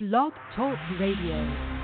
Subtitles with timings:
[0.00, 1.83] Blog Talk Radio.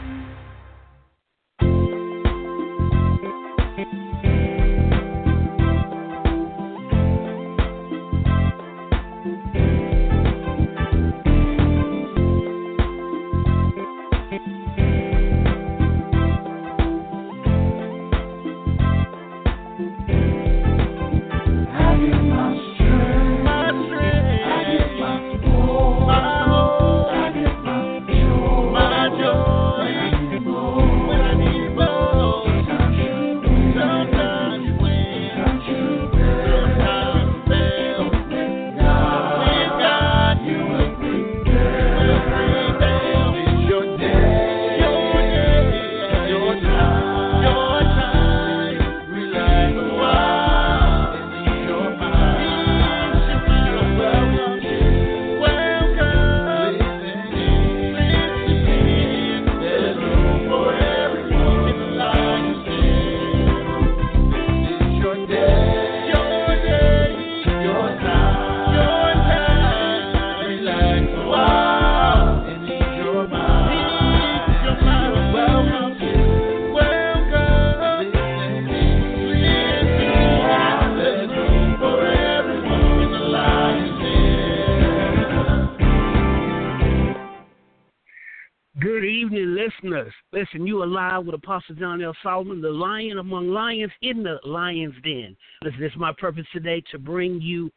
[89.60, 90.12] Listeners.
[90.32, 92.16] Listen, you are live with Apostle John L.
[92.22, 95.36] Solomon, the lion among lions in the lion's den.
[95.62, 97.70] Listen, it's my purpose today to bring you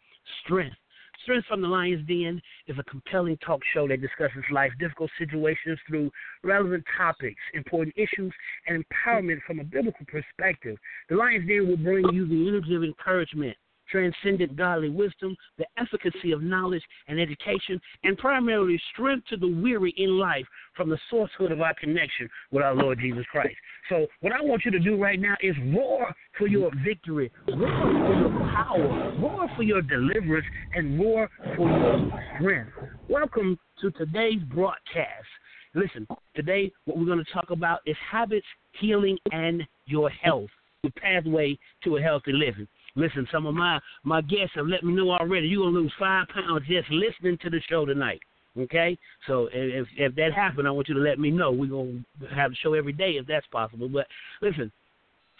[0.43, 0.75] strength.
[1.23, 5.79] Strength from the Lion's Den is a compelling talk show that discusses life's difficult situations
[5.87, 6.11] through
[6.43, 8.33] relevant topics, important issues,
[8.67, 10.75] and empowerment from a biblical perspective.
[11.09, 13.55] The Lion's Den will bring you the energy of encouragement,
[13.93, 19.93] transcendent godly wisdom, the efficacy of knowledge and education, and primarily strength to the weary
[19.97, 20.45] in life
[20.75, 23.55] from the sourcehood of our connection with our Lord Jesus Christ.
[23.89, 27.57] So, what I want you to do right now is roar for your victory, roar
[27.57, 32.71] for your power, roar for your deliverance, and roar for your strength.
[33.07, 35.27] Welcome to today's broadcast.
[35.75, 38.45] Listen, today what we're going to talk about is habits,
[38.79, 40.49] healing, and your health,
[40.81, 42.67] the pathway to a healthy living.
[42.95, 46.27] Listen, some of my my guests have let me know already you're gonna lose five
[46.27, 48.19] pounds just listening to the show tonight.
[48.57, 51.51] Okay, so if if that happened, I want you to let me know.
[51.51, 52.03] We're gonna
[52.35, 53.89] have the show every day if that's possible.
[53.89, 54.05] But
[54.41, 54.71] listen,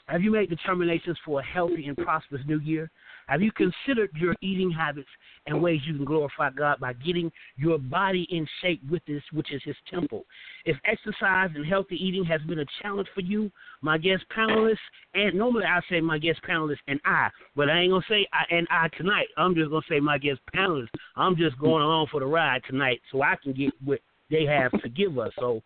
[0.08, 2.90] have you made determinations for a healthy and prosperous new year?
[3.28, 5.10] Have you considered your eating habits
[5.48, 9.52] and ways you can glorify God by getting your body in shape with this, which
[9.54, 10.26] is His temple?
[10.66, 13.52] If exercise and healthy eating has been a challenge for you,
[13.82, 14.78] my guest panelists,
[15.14, 18.54] and normally I say my guest panelists and I, but I ain't gonna say I
[18.54, 19.28] and I tonight.
[19.38, 20.88] I'm just gonna say my guest panelists.
[21.16, 24.72] I'm just going along for the ride tonight, so I can get what they have
[24.82, 25.32] to give us.
[25.40, 25.62] So,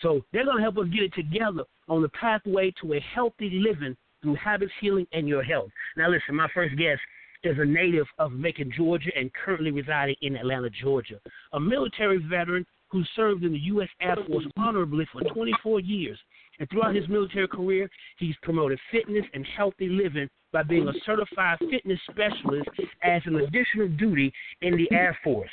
[0.00, 3.96] so they're gonna help us get it together on the pathway to a healthy living
[4.22, 5.70] through habits, healing, and your health.
[5.96, 7.00] Now, listen, my first guest
[7.44, 11.20] is a native of Macon, Georgia, and currently residing in Atlanta, Georgia.
[11.52, 13.88] A military veteran who served in the U.S.
[14.00, 16.18] Air Force honorably for 24 years.
[16.60, 17.88] And throughout his military career,
[18.18, 22.68] he's promoted fitness and healthy living by being a certified fitness specialist
[23.02, 25.50] as an additional duty in the Air Force.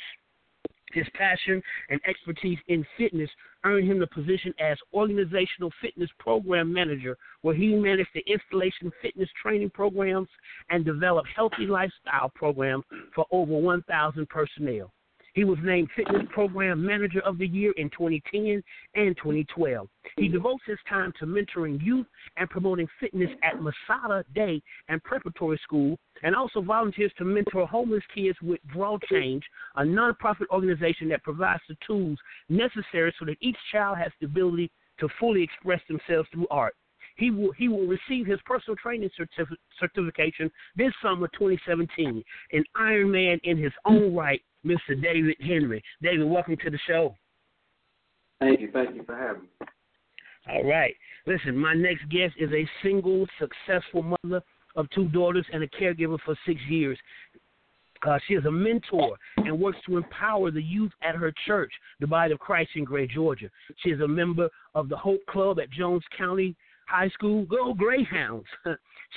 [0.92, 3.30] His passion and expertise in fitness
[3.64, 9.28] earned him the position as Organizational Fitness Program Manager, where he managed the installation fitness
[9.40, 10.28] training programs
[10.70, 12.84] and developed healthy lifestyle programs
[13.14, 14.92] for over 1,000 personnel.
[15.34, 18.62] He was named Fitness Program Manager of the Year in 2010
[18.94, 19.88] and 2012.
[20.16, 20.32] He mm-hmm.
[20.32, 22.06] devotes his time to mentoring youth
[22.36, 28.02] and promoting fitness at Masada Day and Preparatory School, and also volunteers to mentor homeless
[28.14, 29.44] kids with Draw Change,
[29.76, 32.18] a nonprofit organization that provides the tools
[32.48, 36.74] necessary so that each child has the ability to fully express themselves through art.
[37.16, 42.22] He will he will receive his personal training certif- certification this summer 2017.
[42.52, 45.00] An Iron Man in his own right, Mr.
[45.00, 45.82] David Henry.
[46.02, 47.14] David, welcome to the show.
[48.40, 48.70] Thank you.
[48.72, 49.48] Thank you for having me.
[50.48, 50.94] All right.
[51.26, 54.42] Listen, my next guest is a single, successful mother
[54.76, 56.98] of two daughters and a caregiver for six years.
[58.06, 61.70] Uh, she is a mentor and works to empower the youth at her church,
[62.00, 63.50] the Body of Christ in Gray, Georgia.
[63.82, 66.56] She is a member of the Hope Club at Jones County
[66.88, 67.44] High School.
[67.44, 68.46] Go Greyhounds!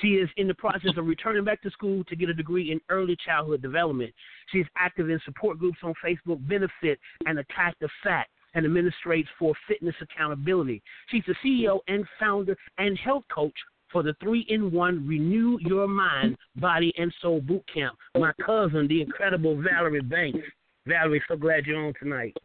[0.00, 2.80] she is in the process of returning back to school to get a degree in
[2.88, 4.12] early childhood development.
[4.50, 9.26] She is active in support groups on Facebook, Benefit and Attack the Fat, and administrates
[9.38, 10.82] for Fitness Accountability.
[11.10, 13.54] She's the CEO and founder and health coach
[13.90, 17.96] for the three in one Renew Your Mind, Body, and Soul Boot Camp.
[18.16, 20.38] My cousin, the incredible Valerie Banks.
[20.86, 22.36] Valerie, so glad you're on tonight.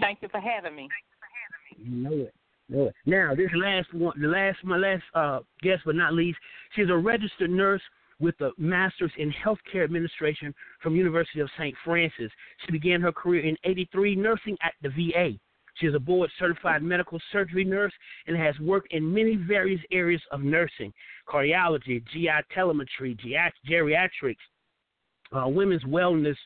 [0.00, 0.88] Thank you for having me.
[0.88, 1.96] Thank you for having me.
[1.96, 2.34] You know it.
[2.68, 6.38] Now, this last one, the last, my last uh, guest but not least,
[6.74, 7.82] she's a registered nurse
[8.20, 11.74] with a master's in healthcare administration from University of St.
[11.84, 12.30] Francis.
[12.64, 15.38] She began her career in 83 nursing at the VA.
[15.74, 17.92] She is a board certified medical surgery nurse
[18.26, 20.92] and has worked in many various areas of nursing
[21.28, 23.16] cardiology, GI telemetry,
[23.68, 24.36] geriatrics,
[25.32, 26.36] uh, women's wellness,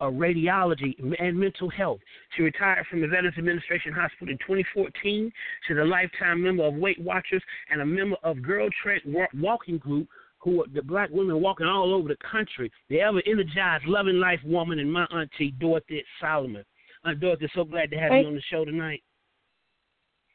[0.00, 2.00] uh, radiology, and mental health.
[2.36, 5.32] She retired from the Veterans Administration Hospital in 2014.
[5.66, 9.02] She's a lifetime member of Weight Watchers and a member of Girl Trek
[9.34, 10.08] Walking Group,
[10.38, 12.70] who are the black women walking all over the country.
[12.88, 16.64] The ever energized, loving life woman and my auntie, Dorothy Solomon.
[17.04, 19.02] Aunt Dorothy, so glad to have Thank you on the show tonight.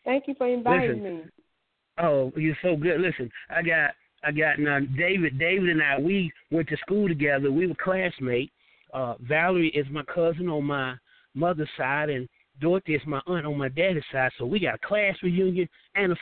[0.05, 1.23] Thank you for inviting Listen, me.
[1.99, 3.01] Oh, you're so good.
[3.01, 3.91] Listen, I got
[4.23, 5.37] I got now David.
[5.37, 7.51] David and I we went to school together.
[7.51, 8.51] We were classmates.
[8.93, 10.95] Uh, Valerie is my cousin on my
[11.33, 12.27] mother's side, and
[12.59, 14.31] Dorothy is my aunt on my daddy's side.
[14.37, 16.15] So we got a class reunion and a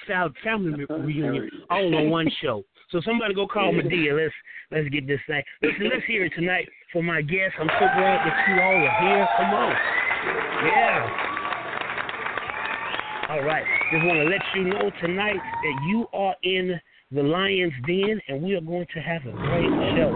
[0.44, 2.64] family reunion all on one show.
[2.92, 4.16] So somebody go call Madea.
[4.16, 4.34] Let's
[4.72, 5.44] let's get this thing.
[5.62, 7.58] Listen, let's hear it tonight for my guests.
[7.60, 9.28] I'm so glad that you all are here.
[9.38, 9.76] Come on.
[10.66, 11.34] Yeah.
[13.30, 13.66] All right.
[13.92, 16.80] Just want to let you know tonight that you are in
[17.12, 20.12] the Lion's Den, and we are going to have a great show.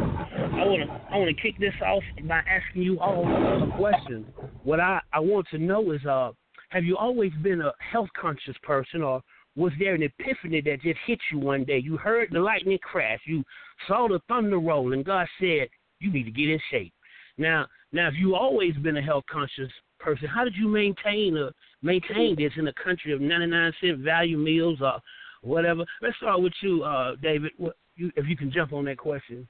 [0.53, 4.25] I want to I want to kick this off by asking you all a question.
[4.63, 6.31] What I I want to know is, uh,
[6.69, 9.21] have you always been a health conscious person, or
[9.55, 11.77] was there an epiphany that just hit you one day?
[11.77, 13.43] You heard the lightning crash, you
[13.87, 16.93] saw the thunder roll, and God said, "You need to get in shape."
[17.37, 21.51] Now, now, if you always been a health conscious person, how did you maintain a
[21.81, 24.99] maintain this in a country of ninety nine cent value meals or
[25.41, 25.85] whatever?
[26.01, 27.51] Let's start with you, uh, David.
[27.57, 29.47] What, you, if you can jump on that question.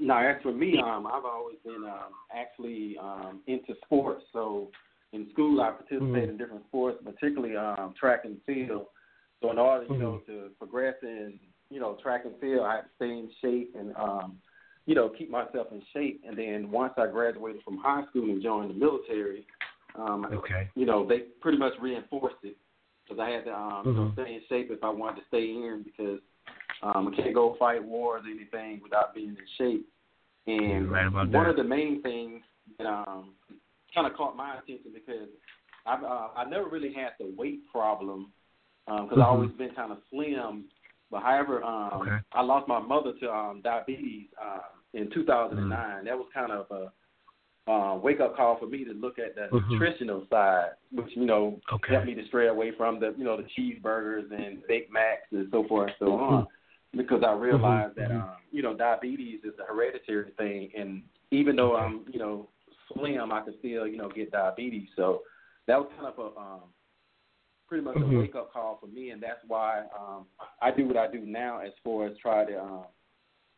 [0.00, 4.22] No, as for me, um, I've always been um, actually um, into sports.
[4.32, 4.68] So
[5.12, 6.30] in school, I participated mm-hmm.
[6.30, 8.86] in different sports, particularly um, track and field.
[9.42, 10.02] So in order, you mm-hmm.
[10.02, 11.38] know, to progress in,
[11.70, 14.38] you know, track and field, I had to stay in shape and, um,
[14.86, 16.22] you know, keep myself in shape.
[16.26, 19.46] And then once I graduated from high school and joined the military,
[19.96, 20.68] um, okay.
[20.76, 22.56] you know, they pretty much reinforced it
[23.08, 23.88] because I had to um, mm-hmm.
[23.88, 24.20] you know, mm-hmm.
[24.20, 26.20] stay in shape if I wanted to stay in because
[26.82, 29.86] um, I can't go fight wars or anything without being in shape.
[30.46, 31.46] And right one that.
[31.46, 32.42] of the main things
[32.78, 33.34] that um,
[33.94, 35.28] kind of caught my attention because
[35.86, 38.32] I've uh, I never really had the weight problem
[38.86, 39.20] because um, mm-hmm.
[39.20, 40.64] I've always been kind of slim.
[41.10, 42.16] But however, um, okay.
[42.32, 44.60] I lost my mother to um, diabetes uh,
[44.94, 45.70] in 2009.
[45.70, 46.06] Mm-hmm.
[46.06, 46.92] That was kind of a
[47.68, 49.72] uh, wake up call for me to look at the mm-hmm.
[49.72, 51.92] nutritional side, which you know okay.
[51.92, 55.48] helped me to stray away from the you know the cheeseburgers and Big Macs and
[55.50, 56.46] so forth and so on,
[56.96, 61.76] because I realized that um, you know diabetes is a hereditary thing, and even though
[61.76, 62.48] I'm you know
[62.92, 64.88] slim, I could still, you know, get diabetes.
[64.96, 65.22] So
[65.66, 66.60] that was kind of a um,
[67.66, 68.16] pretty much mm-hmm.
[68.16, 70.26] a wake up call for me, and that's why um,
[70.62, 72.84] I do what I do now as far as try to, um,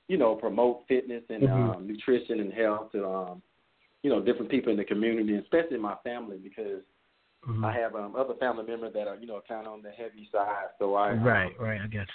[0.08, 1.70] you know, promote fitness and mm-hmm.
[1.70, 3.42] um, nutrition and health to, um,
[4.02, 6.82] you know, different people in the community, especially my family, because
[7.46, 7.64] mm-hmm.
[7.64, 10.28] I have um, other family members that are, you know, kind of on the heavy
[10.32, 10.68] side.
[10.78, 12.06] So I right, um, right, I guess.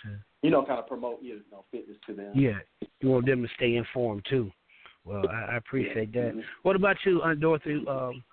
[0.41, 2.33] You know, kind of promote you know fitness to them.
[2.35, 2.59] Yeah,
[3.01, 4.51] you want them to stay informed too.
[5.03, 6.31] Well, I, I appreciate that.
[6.31, 6.39] Mm-hmm.
[6.63, 7.83] What about you, Aunt Dorothy?
[7.87, 8.23] Um,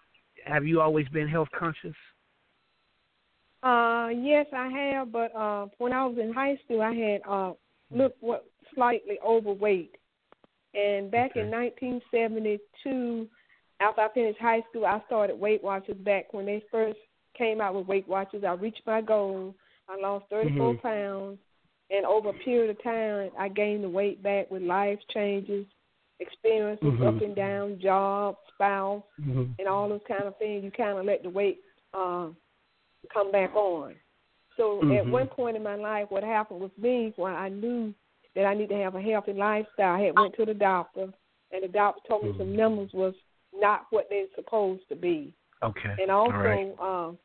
[0.47, 1.95] have you always been health conscious?
[3.63, 5.13] Uh, yes, I have.
[5.13, 7.53] But uh, when I was in high school, I had uh,
[7.91, 9.97] looked what slightly overweight.
[10.75, 11.41] And back okay.
[11.41, 13.29] in 1972,
[13.83, 15.97] after I finished high school, I started Weight Watchers.
[15.99, 16.99] Back when they first
[17.37, 19.55] came out with Weight Watchers, I reached my goal.
[19.89, 20.87] I lost 34 mm-hmm.
[20.87, 21.39] pounds,
[21.91, 25.67] and over a period of time, I gained the weight back with life changes,
[26.21, 27.07] experiences mm-hmm.
[27.07, 29.45] up and down, job, spouse, mm-hmm.
[29.59, 31.59] and all those kind of things, you kind of let the weight
[31.93, 32.29] uh,
[33.13, 33.95] come back on.
[34.57, 34.93] So mm-hmm.
[34.93, 37.93] at one point in my life, what happened with me, when I knew
[38.35, 41.09] that I need to have a healthy lifestyle, I had went to the doctor,
[41.51, 42.41] and the doctor told me mm-hmm.
[42.41, 43.15] some numbers was
[43.63, 45.33] not what they're supposed to be.
[45.63, 45.95] Okay.
[46.01, 46.75] And also, right.
[46.81, 47.19] um,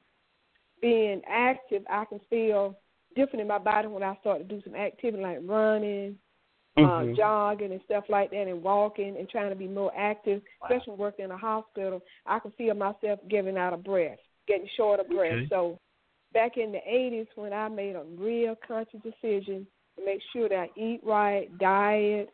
[0.81, 2.77] being active, I can feel
[3.15, 6.17] different in my body when I start to do some activity like running,
[6.77, 10.93] uh, jogging and stuff like that, and walking and trying to be more active, especially
[10.93, 12.01] working in a hospital.
[12.25, 15.33] I can feel myself giving out of breath, getting short of breath.
[15.33, 15.47] Okay.
[15.49, 15.79] So
[16.33, 19.65] back in the 80s, when I made a real conscious decision
[19.97, 22.29] to make sure that I eat right, diet,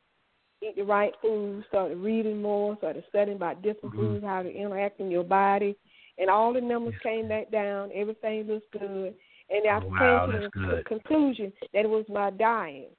[0.63, 3.97] eat the right food, started reading more, started studying about different Mhm.
[3.97, 5.75] foods, how to interact in your body,
[6.17, 7.91] and all the numbers came back down.
[7.93, 9.15] Everything looks good,
[9.49, 12.95] and I Oh, wow, came to the conclusion that it was my diet.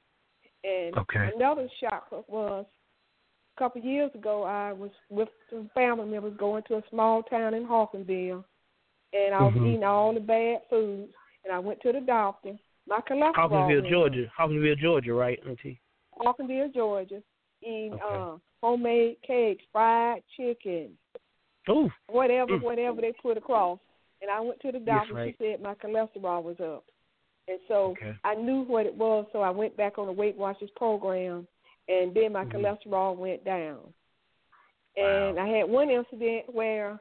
[0.62, 1.30] And Okay.
[1.34, 2.66] another shock was
[3.54, 4.42] a couple of years ago.
[4.42, 8.44] I was with some family members going to a small town in Hawkinsville,
[9.12, 9.66] and I was Mhm.
[9.66, 11.14] eating all the bad foods.
[11.44, 12.58] And I went to the doctor.
[12.86, 13.34] My cholesterol.
[13.34, 14.26] Hawkinsville, Georgia.
[14.34, 15.78] Hawkinsville, Georgia, right, Auntie?
[16.18, 17.22] Hawkinsville, Georgia,
[17.64, 18.04] eating Okay.
[18.04, 20.96] uh, homemade cakes, fried chicken,
[21.68, 21.90] Ooh.
[22.08, 22.62] whatever, Mm.
[22.62, 23.78] whatever they put across.
[24.22, 25.14] And I went to the doctor.
[25.14, 25.34] right.
[25.38, 26.84] She said my cholesterol was up,
[27.48, 28.14] and so Okay.
[28.24, 29.26] I knew what it was.
[29.32, 31.46] So I went back on the Weight Watchers program,
[31.88, 32.52] and then my Mhm.
[32.52, 33.92] cholesterol went down.
[34.96, 36.98] And I had one incident where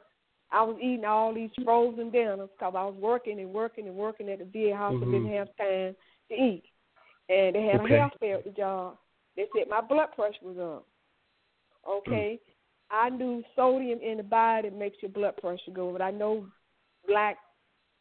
[0.51, 4.29] I was eating all these frozen dinners because I was working and working and working
[4.29, 5.11] at the VA hospital, Mhm.
[5.11, 5.95] didn't have time
[6.29, 6.63] to eat.
[7.29, 7.95] And they had Okay.
[7.95, 8.97] a health fair at the job.
[9.35, 10.87] They said my blood pressure was up.
[11.89, 12.39] Okay.
[12.91, 16.45] I knew sodium in the body makes your blood pressure go, but I know
[17.07, 17.37] black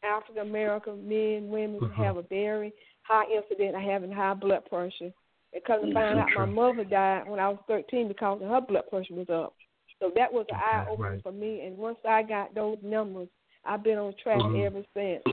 [0.03, 1.93] African American men, women Mhm.
[1.95, 2.73] have a very
[3.03, 5.11] high incident of having high blood pressure.
[5.53, 8.41] And come to Mm, find so out my mother died when I was thirteen because
[8.41, 9.55] her blood pressure was up.
[9.99, 11.23] So that was an eye opener right.
[11.23, 13.29] for me and once I got those numbers,
[13.65, 14.65] I've been on track Mhm.
[14.65, 15.23] ever since.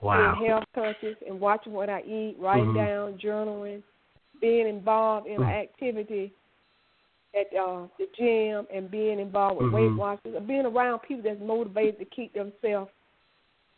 [0.00, 0.34] Wow.
[0.34, 2.74] Being health conscious and watching what I eat, writing Mhm.
[2.74, 3.82] down, journaling,
[4.42, 5.44] being involved in Mm.
[5.44, 6.32] an activity
[7.34, 9.72] at uh, the gym and being involved with Mhm.
[9.72, 12.90] Weight Watchers, and being around people that's motivated to keep themselves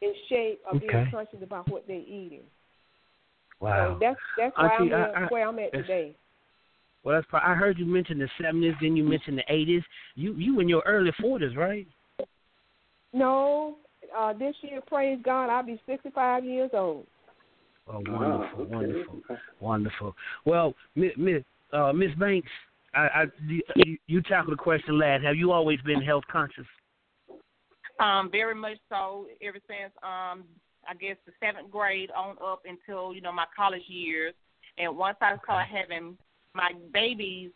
[0.01, 2.43] in shape or being conscious about what they're eating.
[3.61, 3.93] Wow.
[3.95, 6.17] So that's that's where Auntie, I'm I- at, I- where I'm at today.
[7.05, 7.27] Well, that's.
[7.29, 9.85] Probably, I heard you mention the seventies, then you mentioned the eighties.
[10.17, 11.87] You you in your early forties, right?
[13.13, 13.77] No,
[14.17, 17.07] uh, this year, praise God, I'll be 65 years old.
[17.87, 18.75] Oh, Ah, wonderful, okay.
[18.75, 19.21] wonderful,
[19.61, 20.17] wonderful.
[20.47, 22.49] Well, Miss Miss uh, Miss Banks,
[22.95, 25.23] I, I you, you, you tackled the question last.
[25.23, 26.67] Have you always been health conscious?
[28.01, 29.27] Um, very much so.
[29.43, 30.45] Ever since um,
[30.89, 34.35] I guess the seventh grade on up until you know my college years,
[34.79, 36.17] and once I started having
[36.55, 37.51] my babies,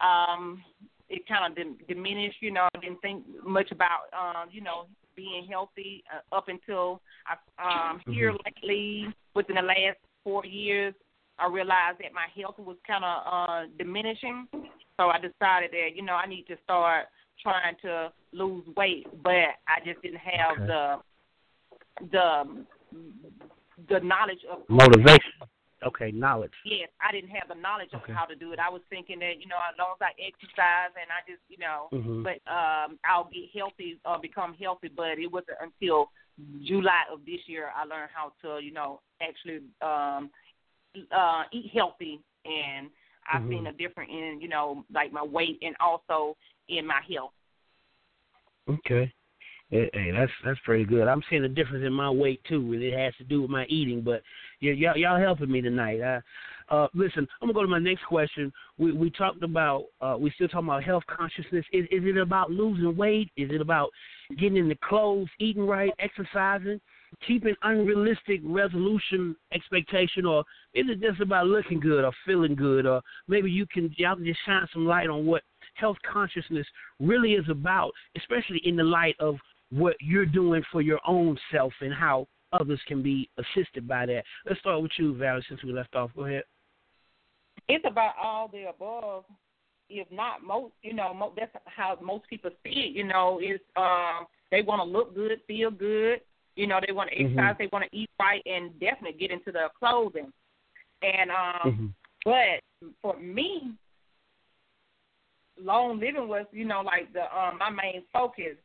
[0.00, 0.64] um,
[1.08, 2.38] it kind of dim- diminished.
[2.40, 7.00] You know, I didn't think much about um, you know being healthy uh, up until
[7.26, 10.94] I um here lately within the last four years.
[11.38, 14.46] I realized that my health was kind of uh, diminishing,
[14.98, 17.06] so I decided that you know I need to start
[17.42, 20.66] trying to lose weight, but I just didn't have Okay.
[20.66, 21.00] the
[22.12, 22.66] the
[23.88, 25.32] the knowledge of Motivation.
[25.82, 26.52] Okay, knowledge.
[26.62, 28.12] Yes, I didn't have the knowledge Okay.
[28.12, 28.58] of how to do it.
[28.58, 31.56] I was thinking that you know as long as I exercise and I just you
[31.56, 32.22] know, Mhm.
[32.22, 34.88] but um I'll get healthy or become healthy.
[34.88, 36.10] But it wasn't until
[36.64, 40.30] July of this year I learned how to you know actually um
[41.12, 42.90] uh eat healthy and
[43.32, 43.68] I've seen Mhm.
[43.68, 46.36] a difference in you know like my weight and also
[46.68, 47.32] in my health.
[48.68, 49.12] Okay.
[49.70, 51.06] Hey, hey, that's that's pretty good.
[51.06, 53.66] I'm seeing a difference in my weight too, and it has to do with my
[53.66, 54.00] eating.
[54.00, 54.22] But
[54.58, 56.00] y'all y'all helping me tonight.
[56.00, 56.20] Uh,
[56.70, 58.52] uh, listen, I'm gonna go to my next question.
[58.78, 61.64] We we talked about uh, we still talking about health consciousness.
[61.72, 63.30] Is is it about losing weight?
[63.36, 63.90] Is it about
[64.38, 66.80] getting in the clothes, eating right, exercising,
[67.26, 72.86] keeping unrealistic resolution expectation, or is it just about looking good or feeling good?
[72.86, 75.42] Or maybe you can y'all can just shine some light on what
[75.74, 76.66] health consciousness
[77.00, 79.36] really is about, especially in the light of
[79.70, 84.24] what you're doing for your own self and how others can be assisted by that.
[84.46, 86.10] Let's start with you, Valerie, since we left off.
[86.14, 86.42] Go ahead.
[87.68, 89.24] It's about all the above.
[89.88, 92.96] If not most, you know, mo- that's how most people see it.
[92.96, 96.20] You know, is um they want to look good, feel good.
[96.56, 97.24] You know, they want to Mhm.
[97.26, 100.32] exercise, they want to eat right, and definitely get into their clothing.
[101.02, 101.94] And um, Mhm.
[102.24, 103.74] but for me,
[105.58, 108.56] long living was, you know, like the um my main focus.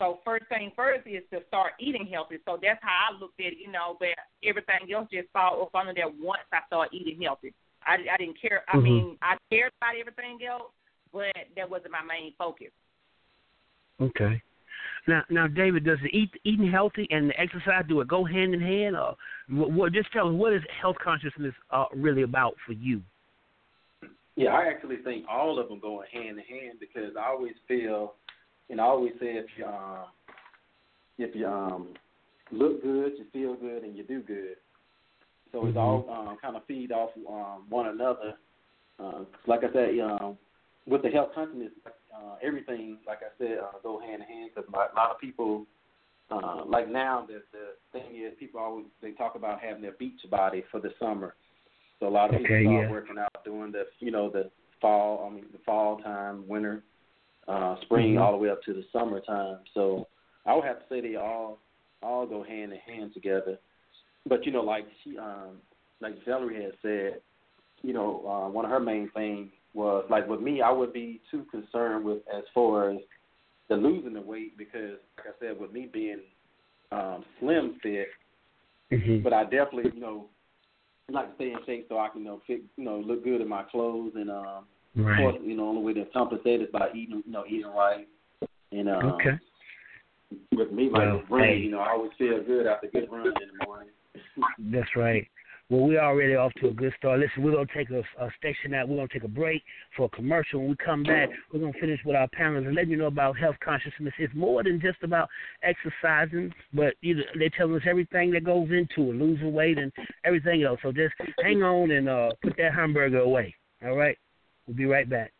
[0.00, 2.38] So first thing first is to start eating healthy.
[2.44, 3.96] So that's how I looked at it, you know.
[4.00, 4.08] But
[4.42, 7.54] everything else just fall up under that once I started eating healthy.
[7.86, 8.64] I, I didn't care.
[8.68, 8.82] I Mhm.
[8.82, 10.72] mean, I cared about everything else,
[11.12, 12.72] but that wasn't my main focus.
[14.00, 14.42] Okay.
[15.06, 18.54] Now, now, David, does the eat, eating healthy and the exercise do it go hand
[18.54, 19.16] in hand, or
[19.48, 19.70] what?
[19.72, 23.02] what just tell us what is health consciousness uh, really about for you?
[24.36, 28.14] Yeah, I actually think all of them go hand in hand because I always feel,
[28.70, 30.04] and I always say if you um,
[31.18, 31.94] if you um,
[32.50, 34.56] look good, you feel good, and you do good.
[35.52, 38.34] So it's all um, kind of feed off um, one another.
[38.98, 40.38] uh, like I said, um,
[40.86, 44.50] with the health consciousness, uh, everything, like I said, uh, go hand in hand.
[44.54, 45.66] Because a lot of people,
[46.30, 50.20] uh, like now, the the thing is, people always they talk about having their beach
[50.30, 51.34] body for the summer.
[52.00, 52.90] So a lot of Okay, people start yeah.
[52.90, 55.28] working out during the, you know, the fall.
[55.30, 56.82] I mean, the fall time, winter,
[57.46, 58.20] uh, spring, Mhm.
[58.20, 59.58] all the way up to the summertime.
[59.74, 60.08] So
[60.46, 61.58] I would have to say they all
[62.02, 63.58] all go hand in hand together.
[64.28, 65.58] But you know, like she, um,
[66.00, 67.20] like Valerie had said,
[67.82, 71.20] you know, uh, one of her main things was like with me, I would be
[71.30, 72.98] too concerned with as far as
[73.68, 76.20] the losing the weight because, like I said, with me being
[76.92, 78.08] um, slim fit,
[78.92, 79.22] Mhm.
[79.22, 80.28] but I definitely, you know,
[81.10, 83.40] like to stay in shape so I can, you know, fit, you know, look good
[83.40, 85.12] in my clothes and, um, Right.
[85.12, 87.72] of course, you know, the only way to compensate is by eating, you know, eating
[87.72, 88.06] right.
[88.72, 89.38] And um, Okay.
[90.54, 91.64] with me, like Well, running, hey.
[91.64, 93.88] you know, I always feel good after a good run in the morning.
[94.58, 95.26] That's right.
[95.72, 97.20] Well, we're already off to a good start.
[97.20, 98.88] Listen, we're gonna take a, a station out.
[98.88, 99.62] We're gonna take a break
[99.96, 100.60] for a commercial.
[100.60, 103.38] When we come back, we're gonna finish with our panelists and let you know about
[103.38, 104.12] health consciousness.
[104.18, 105.30] It's more than just about
[105.62, 109.90] exercising, but you know, they tell us everything that goes into it, losing weight and
[110.24, 110.78] everything else.
[110.82, 113.54] So just hang on and uh, put that hamburger away.
[113.82, 114.18] All right.
[114.66, 115.32] We'll be right back.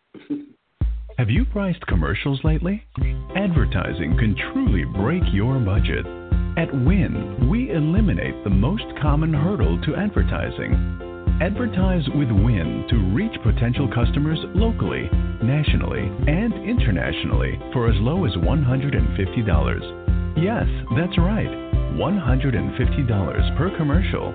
[1.18, 2.82] Have you priced commercials lately?
[3.37, 6.06] Advertising can truly break your budget.
[6.54, 10.75] At Win, we eliminate the most common hurdle to advertising.
[11.40, 15.09] Advertise with Win to reach potential customers locally,
[15.42, 20.37] nationally, and internationally for as low as $150.
[20.37, 21.49] Yes, that's right,
[21.97, 24.35] $150 per commercial.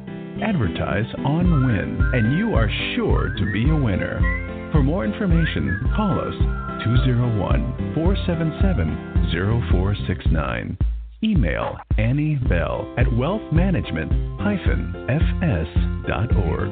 [0.41, 4.19] Advertise on Win, and you are sure to be a winner.
[4.71, 6.33] For more information, call us
[6.83, 9.29] 201 477
[9.69, 10.77] 0469.
[11.23, 14.09] Email Annie Bell at wealthmanagement
[15.61, 16.71] fs.org.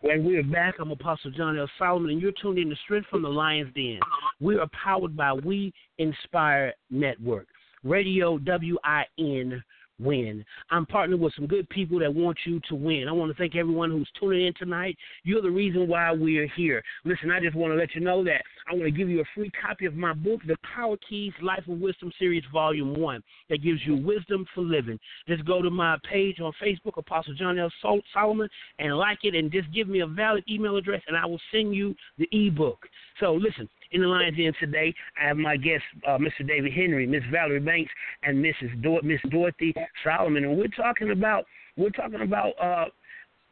[0.00, 1.68] When we are back, I'm Apostle John L.
[1.78, 4.00] Solomon, and you're tuned in to Strength from the Lion's Den.
[4.40, 7.48] We are powered by We Inspire Network,
[7.88, 9.62] Radio WIN
[10.00, 10.44] Win.
[10.70, 13.08] I'm partnered with some good people that want you to win.
[13.08, 14.96] I want to thank everyone who's tuning in tonight.
[15.24, 16.84] You're the reason why we are here.
[17.04, 19.24] Listen, I just want to let you know that I want to give you a
[19.34, 23.62] free copy of my book, The Power Keys Life of Wisdom Series Volume 1, that
[23.62, 25.00] gives you wisdom for living.
[25.26, 27.72] Just go to my page on Facebook, Apostle John L.
[27.82, 28.48] Sol- Solomon,
[28.78, 31.74] and like it, and just give me a valid email address, and I will send
[31.74, 32.78] you the ebook.
[33.18, 36.46] So listen, in the Lions Den today, I have my guests, uh, Mr.
[36.46, 37.90] David Henry, Miss Valerie Banks,
[38.22, 38.82] and Mrs.
[38.82, 39.74] Dor- Miss Dorothy
[40.04, 41.44] Solomon, and we're talking about
[41.76, 42.86] we're talking about uh,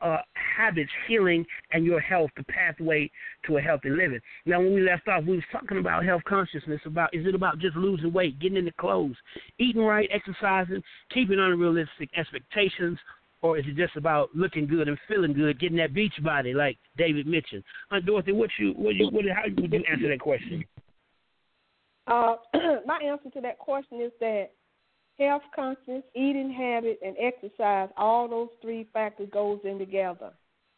[0.01, 0.19] uh,
[0.57, 3.11] habits, healing, and your health, the pathway
[3.47, 4.21] to a healthy living.
[4.45, 6.81] Now, when we left off, we was talking about health consciousness.
[6.85, 9.17] About is it about just losing weight, getting into clothes,
[9.59, 12.99] eating right, exercising, keeping unrealistic expectations,
[13.43, 16.79] or is it just about looking good and feeling good, getting that beach body like
[16.97, 17.63] David mentioned?
[17.91, 20.65] Uh, Dorothy, what you what you what how would you answer that question?
[22.07, 22.37] Uh,
[22.87, 24.51] my answer to that question is that
[25.19, 30.31] health conscious, eating habit, and exercise, all those three factors goes in together.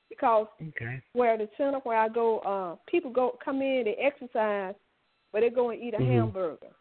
[0.08, 1.02] Because Okay.
[1.12, 4.74] where the center where I go, uh, people go come in, they exercise,
[5.32, 6.06] but they go and eat a Mhm.
[6.06, 6.74] hamburger.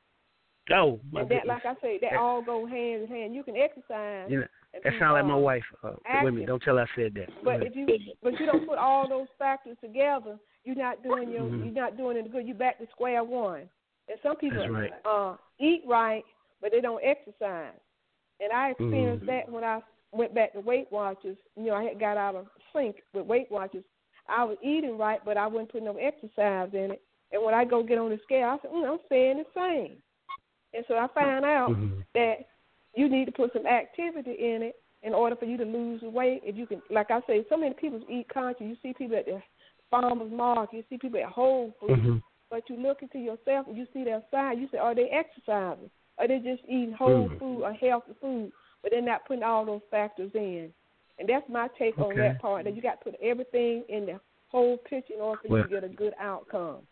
[0.74, 1.62] Oh, my and that, goodness.
[1.64, 3.34] like I say, that all go hand in hand.
[3.34, 4.30] You can exercise.
[4.30, 5.64] You know, that be, sounds like my wife.
[5.84, 7.30] Uh, a don't tell her I said that.
[7.44, 7.88] But if you
[8.22, 11.66] but you don't put all those factors together, you're not doing your Mhm.
[11.66, 12.46] you're not doing it good.
[12.46, 13.70] You're back to square one.
[14.10, 14.92] And some people right.
[15.06, 16.24] uh eat right,
[16.62, 17.80] but they don't exercise.
[18.40, 19.28] And I experienced Mhm.
[19.28, 21.38] that when I went back to Weight Watchers.
[21.56, 23.84] You know, I had got out of sync with Weight Watchers.
[24.28, 27.02] I was eating right, but I wasn't putting no exercise in it.
[27.32, 29.98] And when I go get on the scale, I said, mm, I'm staying the same.
[30.78, 32.06] And so I found out Mhm.
[32.14, 32.48] that
[32.94, 36.10] you need to put some activity in it in order for you to lose the
[36.10, 36.42] weight.
[36.44, 38.62] If you can, like I say, so many people eat conscious.
[38.62, 39.42] You see people at the
[39.90, 42.24] farmers market, you see people at Whole Foods, Mhm.
[42.52, 44.60] but you look into yourself and you see their sign.
[44.60, 45.90] You say, are they exercising?
[46.20, 47.40] Are they just eating whole Mhm.
[47.40, 48.52] food or healthy food?
[48.84, 50.72] But they're not putting all those factors in.
[51.18, 52.66] And that's my take on that part.
[52.66, 55.70] That you got to put everything in the whole picture in order for you to
[55.70, 56.88] get a good outcome.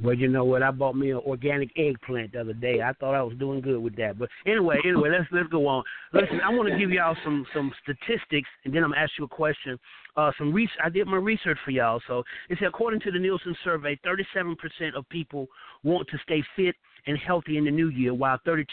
[0.00, 0.62] Well, you know what?
[0.62, 2.80] I bought me an organic eggplant the other day.
[2.82, 4.16] I thought I was doing good with that.
[4.18, 5.82] But anyway, anyway, let's let's go on.
[6.12, 9.24] Listen, I want to give y'all some some statistics, and then I'm gonna ask you
[9.24, 9.78] a question.
[10.16, 12.00] Uh, some re- I did my research for y'all.
[12.06, 14.54] So it said according to the Nielsen survey, 37%
[14.94, 15.48] of people
[15.82, 18.66] want to stay fit and healthy in the new year, while 32%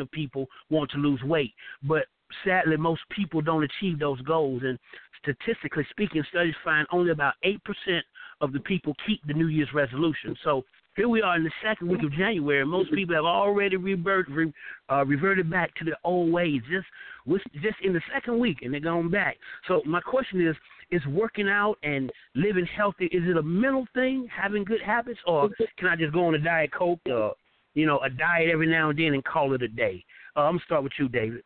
[0.00, 1.52] of people want to lose weight.
[1.82, 2.06] But
[2.44, 4.62] sadly, most people don't achieve those goals.
[4.64, 4.78] And
[5.22, 7.56] statistically speaking, studies find only about 8%
[8.40, 10.36] of the people keep the New Year's resolution.
[10.44, 10.64] So
[10.96, 12.64] here we are in the second week of January.
[12.64, 14.52] Most people have already revert, re,
[14.90, 16.86] uh, reverted back to the old ways, just
[17.62, 19.36] just in the second week, and they're going back.
[19.68, 20.56] So my question is:
[20.90, 25.48] Is working out and living healthy is it a mental thing, having good habits, or
[25.78, 27.30] can I just go on a diet coke, uh,
[27.74, 30.04] you know, a diet every now and then and call it a day?
[30.36, 31.44] Uh, I'm gonna start with you, David.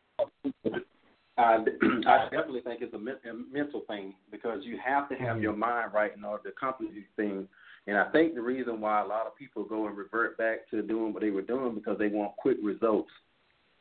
[1.37, 1.57] I,
[2.07, 5.93] I definitely think it's a, a mental thing because you have to have your mind
[5.93, 7.47] right in order to accomplish these things.
[7.87, 10.81] And I think the reason why a lot of people go and revert back to
[10.81, 13.11] doing what they were doing because they want quick results,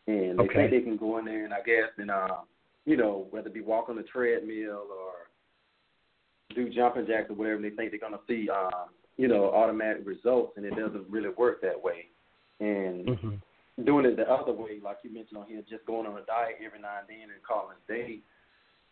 [0.07, 0.55] and they Okay.
[0.55, 2.39] think they can go in there and I guess and uh,
[2.85, 5.13] you know whether it be walk on the treadmill or
[6.55, 10.53] do jumping jacks or whatever, they think they're gonna see um, you know automatic results,
[10.57, 12.09] and it doesn't really work that way.
[12.61, 13.35] And Mm-hmm.
[13.83, 16.57] Doing it the other way, like you mentioned on here, just going on a diet
[16.65, 18.19] every now and then and calling it a day.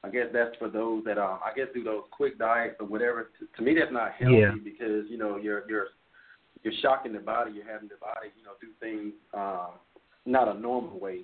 [0.04, 3.30] I guess that's for those that um I guess do those quick diets or whatever.
[3.38, 4.54] To, to me, that's not healthy Yeah.
[4.62, 5.86] because you know you're you're
[6.64, 7.52] you're shocking the body.
[7.52, 9.78] You're having the body you know do things um
[10.26, 11.20] not a normal way.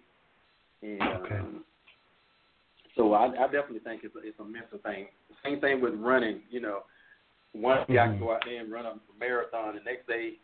[0.83, 1.65] And um,
[2.97, 5.07] so I, I definitely think it's a, it's a mental thing.
[5.45, 6.43] Same thing with running.
[6.51, 6.81] You know,
[7.53, 9.75] one day I can go out there and run a marathon.
[9.75, 10.35] The next day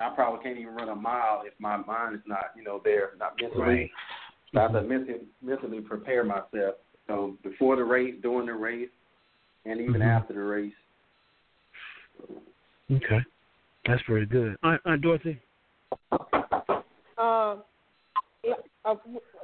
[0.00, 3.12] I probably can't even run a mile if my mind is not, you know, there,
[3.18, 3.62] not mentally.
[3.62, 3.90] Right.
[4.52, 6.76] So I have to mentally, mentally prepare myself.
[7.06, 8.90] So before the race, during the race,
[9.64, 10.06] and even Mhm.
[10.06, 10.74] after the race.
[12.90, 13.24] Okay,
[13.84, 14.56] that's pretty good.
[14.62, 15.40] All right, all right Dorothy.
[17.18, 17.64] Um,
[18.84, 18.94] uh,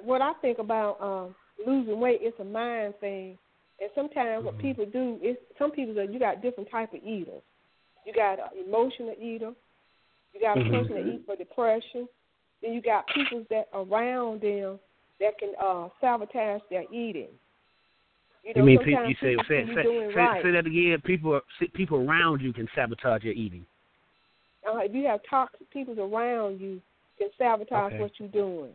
[0.04, 1.34] what I think about um,
[1.66, 3.38] losing weight, it's a mind thing.
[3.80, 7.42] And sometimes what people do is some people are you got different type of eaters.
[8.06, 9.52] You got an emotional eater.
[10.32, 10.70] You got a Mhm.
[10.70, 12.08] person that eats for depression.
[12.62, 14.78] Then you got people that around them
[15.20, 17.28] that can uh, sabotage their eating.
[18.44, 19.08] You, know, You mean people?
[19.08, 20.42] You say say say, say, right.
[20.42, 21.00] say that again.
[21.04, 21.40] People
[21.74, 23.66] people around you can sabotage your eating.
[24.68, 26.80] uh, if you have toxic people around you,
[27.18, 27.98] can sabotage Okay.
[27.98, 28.72] what you're doing.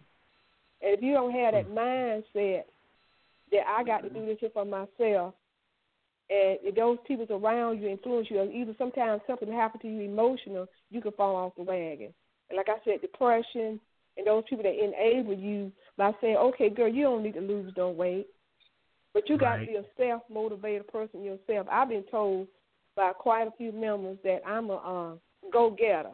[0.82, 2.64] And if you don't have that mindset
[3.52, 5.34] that I got to do this for myself,
[6.30, 10.02] and if those people around you influence you, or either sometimes something happen to you
[10.02, 12.14] emotional, you can fall off the wagon.
[12.50, 13.80] And like I said, depression
[14.18, 17.72] and those people that enable you by saying, "Okay, girl, you don't need to lose
[17.78, 18.28] no weight,"
[19.14, 21.68] but you got to be a self-motivated person yourself.
[21.72, 22.48] I've been told
[22.96, 25.16] by quite a few members that I'm a uh,
[25.52, 26.12] go-getter.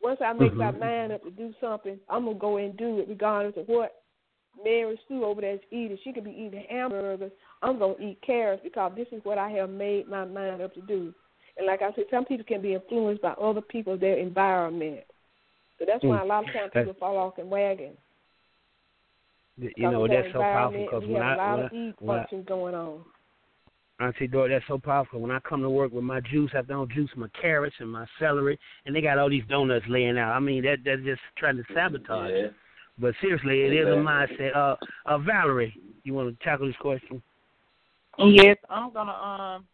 [0.00, 0.78] Once I make my Mhm.
[0.78, 4.02] mind up to do something, I'm gonna go and do it, regardless of what
[4.62, 5.98] Mary Sue over there's eating.
[6.04, 7.32] She could be eating hamburgers.
[7.66, 10.80] I'm gonna eat carrots because this is what I have made my mind up to
[10.82, 11.12] do.
[11.56, 15.00] And like I said, some people can be influenced by other people, their environment.
[15.78, 16.22] So that's why Mm.
[16.22, 17.98] a lot of times people fall off in wagons.
[19.58, 21.72] You Because know that's so powerful because we when have I a lot when of
[21.72, 23.04] I, when I functions going on.
[23.98, 25.20] Auntie Dora, that's so powerful.
[25.20, 28.06] When I come to work with my juice, I don't juice my carrots and my
[28.18, 30.32] celery, and they got all these donuts laying out.
[30.32, 32.32] I mean, that that's just trying to sabotage.
[32.34, 32.48] Yeah.
[32.98, 34.54] But seriously, it is a mindset.
[34.54, 34.76] Uh,
[35.06, 35.74] uh, Valerie,
[36.04, 37.22] you want to tackle this question?
[38.18, 39.66] Yes, I'm gonna um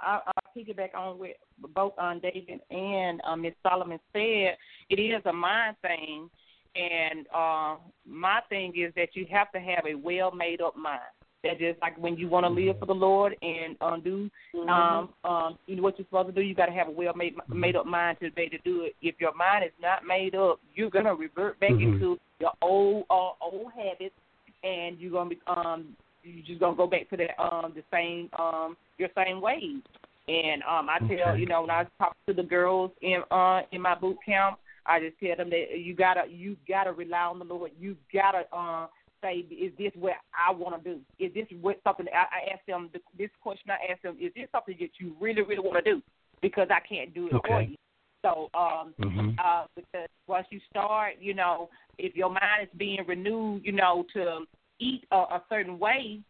[0.00, 1.30] I I'll piggyback on what
[1.74, 4.56] both on David and um Miss Solomon said.
[4.90, 6.30] It is a mind thing
[6.74, 11.00] and uh, my thing is that you have to have a well made up mind.
[11.44, 14.28] That just like when you want to live for the Lord and um, do
[14.68, 17.14] um um you know what you're supposed to do, you got to have a well
[17.14, 18.96] made made up mind to be able to do it.
[19.02, 21.92] If your mind is not made up, you're gonna revert back Mhm.
[21.94, 24.16] into your old uh, old habits,
[24.64, 25.96] and you're gonna be um
[26.34, 29.82] you're just gonna go back to that um the same um your same ways.
[30.28, 31.40] And um I tell Okay.
[31.40, 35.00] you know when I talk to the girls in uh in my boot camp, I
[35.00, 37.72] just tell them that you gotta you gotta rely on the Lord.
[37.78, 38.86] You gotta uh
[39.22, 41.00] say, is this what I want to do?
[41.18, 43.70] Is this what something I, I ask them the, this question?
[43.70, 46.02] I ask them, is this something that you really really want to do?
[46.40, 47.76] Because I can't do it for you.
[48.24, 49.34] So um Mhm.
[49.38, 54.04] uh, because once you start, you know, if your mind is being renewed, you know,
[54.12, 54.44] to
[54.80, 56.20] eat a, a certain way,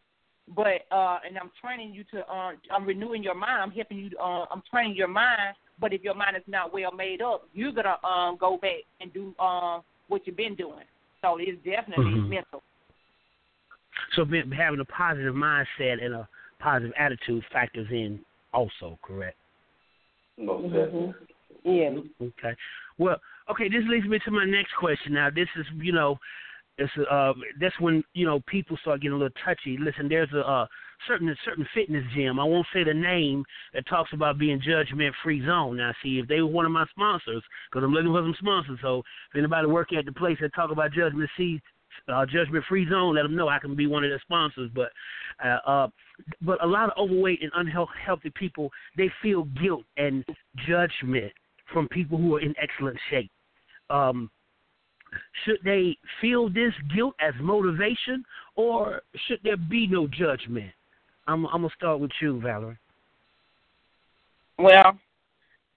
[0.54, 3.62] but uh, and I'm training you to, uh, I'm renewing your mind.
[3.62, 4.10] I'm helping you.
[4.18, 5.54] Uh, I'm training your mind.
[5.80, 9.12] But if your mind is not well made up, you're gonna um go back and
[9.12, 10.84] do um what you've been doing.
[11.22, 12.28] So it's definitely Mhm.
[12.28, 12.62] mental.
[14.14, 19.36] So having a positive mindset and a positive attitude factors in also, correct?
[20.36, 20.72] Most Mhm.
[20.72, 21.36] definitely.
[21.64, 22.00] Yeah.
[22.20, 22.56] Okay.
[22.98, 23.68] Well, okay.
[23.68, 25.14] This leads me to my next question.
[25.14, 26.18] Now, this is you know,
[26.78, 29.76] it's uh, that's when you know people start getting a little touchy.
[29.78, 30.66] Listen, there's a uh,
[31.06, 32.38] certain certain fitness gym.
[32.38, 35.76] I won't say the name that talks about being judgment free zone.
[35.76, 38.78] Now, see if they were one of my sponsors, because I'm looking for some sponsors.
[38.80, 39.00] So
[39.32, 41.60] if anybody working at the place that talk about judgment see
[42.06, 44.70] uh, judgment free zone, let them know I can be one of their sponsors.
[44.72, 44.90] But
[45.44, 45.88] uh, uh,
[46.42, 50.24] but a lot of overweight and unhealthy people they feel guilt and
[50.68, 51.32] judgment
[51.72, 53.30] from people who are in excellent shape.
[53.90, 54.30] Um,
[55.44, 58.24] should they feel this guilt as motivation,
[58.56, 60.70] or should there be no judgment?
[61.26, 62.78] I'm, I'm gonna start with you, Valerie.
[64.58, 64.98] Well,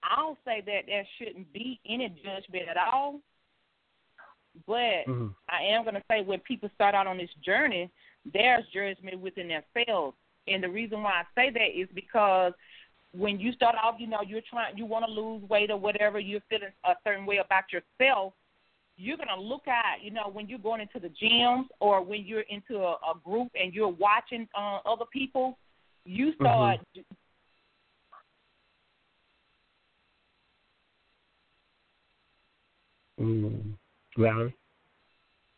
[0.02, 3.20] I don't say that there shouldn't be any judgment at all,
[4.66, 5.28] but mm-hmm.
[5.48, 7.90] I am gonna say when people start out on this journey,
[8.32, 10.16] there's judgment within themselves,
[10.48, 12.52] and the reason why I say that is because
[13.14, 16.18] when you start off, you know, you're trying, you want to lose weight or whatever,
[16.18, 18.32] you're feeling a certain way about yourself
[18.96, 22.24] you're going to look at, you know, when you're going into the gyms or when
[22.24, 25.58] you're into a, a group and you're watching uh, other people,
[26.04, 26.80] you start.
[33.20, 33.70] Mm-hmm.
[34.20, 34.54] Valerie?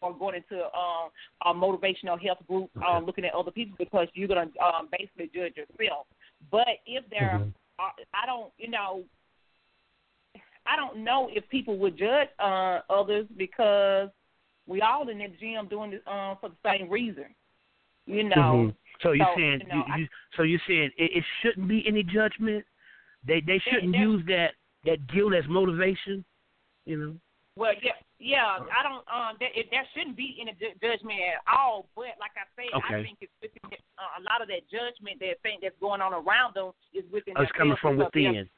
[0.01, 1.09] Or going into um,
[1.47, 5.31] a motivational health group, um, looking at other people because you're going to um, basically
[5.35, 6.07] judge yourself.
[6.51, 7.49] But if there, mm-hmm.
[7.79, 9.05] are, I don't, you know,
[10.67, 14.09] I don't know if people would judge uh, others because
[14.67, 17.27] we all in the gym doing this um, for the same reason.
[18.07, 18.37] You know.
[18.37, 18.71] Mm-hmm.
[19.03, 21.85] So you're so, saying you know, you, you, so you're saying it, it shouldn't be
[21.87, 22.65] any judgment.
[23.27, 24.53] They they shouldn't use that
[24.85, 26.25] that guilt as motivation.
[26.87, 27.15] You know.
[27.57, 28.59] Well, yeah, yeah.
[28.59, 29.05] I don't.
[29.09, 31.87] Um, that it, there shouldn't be any ju- judgment at all.
[31.95, 33.01] But like I said, okay.
[33.01, 36.13] I think it's within uh, a lot of that judgment that thing that's going on
[36.13, 37.35] around them is within.
[37.37, 38.49] Oh, it's coming from within.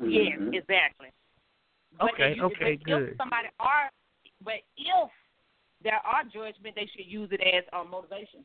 [0.00, 0.54] Mm-hmm.
[0.54, 1.08] exactly.
[1.98, 3.14] But Okay, if you, okay, if good.
[3.18, 3.90] Somebody are,
[4.44, 5.10] but if
[5.82, 8.44] there are judgment, they should use it as um, motivation.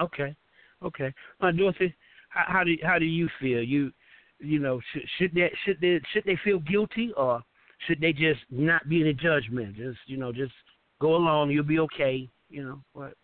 [0.00, 0.34] Okay,
[0.82, 1.14] okay.
[1.40, 1.94] Uh, Dorothy,
[2.28, 3.62] how, how do how do you feel?
[3.62, 3.92] You
[4.38, 7.42] you know should should they should they should they feel guilty or
[7.86, 9.76] should they just not be any judgment?
[9.76, 10.52] Just you know just
[11.00, 11.50] go along.
[11.50, 12.28] You'll be okay.
[12.50, 13.14] You know what?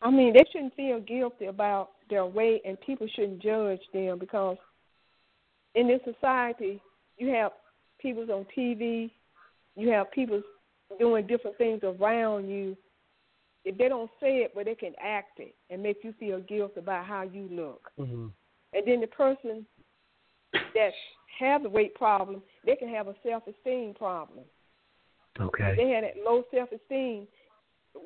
[0.00, 4.56] I mean, they shouldn't feel guilty about their weight, and people shouldn't judge them because
[5.78, 6.80] in this society,
[7.18, 7.52] you have
[8.00, 9.10] people on TV,
[9.76, 10.42] you have people
[10.98, 12.76] doing different things around you.
[13.64, 16.80] If they don't say it, but they can act it and make you feel guilty
[16.80, 17.90] about how you look.
[17.98, 18.26] Mm-hmm.
[18.72, 19.64] And then the person
[20.52, 20.90] that
[21.38, 24.44] have the weight problem, they can have a self esteem problem.
[25.40, 25.70] Okay.
[25.70, 27.28] If they have that low self esteem,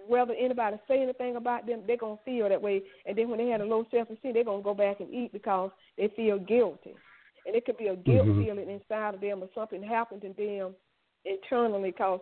[0.06, 2.82] whether anybody say anything about them, they're gonna feel that way.
[3.06, 5.32] And then when they have a low self esteem, they're gonna go back and eat
[5.32, 6.94] because they feel guilty.
[7.46, 8.44] And it could be a guilt Mhm.
[8.44, 10.76] feeling inside of them, or something happened to them
[11.24, 11.90] internally.
[11.90, 12.20] Because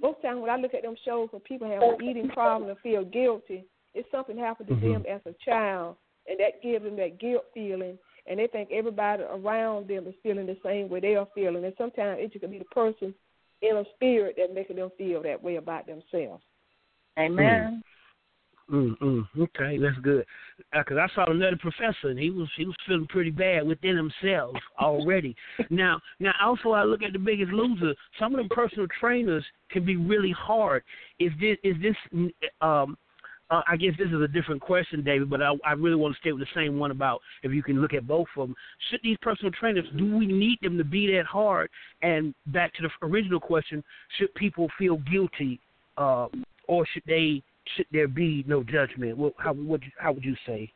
[0.00, 2.78] most times when I look at them shows where people have an eating problem and
[2.80, 5.96] feel guilty, it's something happened to them as a child,
[6.26, 7.98] and that gives them that guilt feeling.
[8.26, 11.64] And they think everybody around them is feeling the same way they are feeling.
[11.64, 13.14] And sometimes it could be the person
[13.62, 16.44] in a spirit that making them feel that way about themselves.
[17.18, 17.64] Amen.
[17.64, 17.82] Mm,
[18.70, 20.24] mm, okay, that's good.
[20.72, 24.54] Because I saw another professor, and he was he was feeling pretty bad within himself
[24.80, 25.34] already.
[25.70, 27.94] now, now also I look at the Biggest Loser.
[28.18, 30.82] Some of them personal trainers can be really hard.
[31.18, 31.96] Is this is this
[32.60, 32.96] um
[33.50, 36.20] uh, I guess this is a different question, David, but I, I really want to
[36.20, 38.56] stay with the same one about if you can look at both of them.
[38.90, 41.68] Should these personal trainers, do we need them to be that hard?
[42.02, 43.82] And back to the original question,
[44.18, 45.58] should people feel guilty,
[45.98, 46.28] uh,
[46.68, 47.42] or should they
[47.76, 49.16] should there be no judgment?
[49.16, 50.72] What, how would you, how would you say?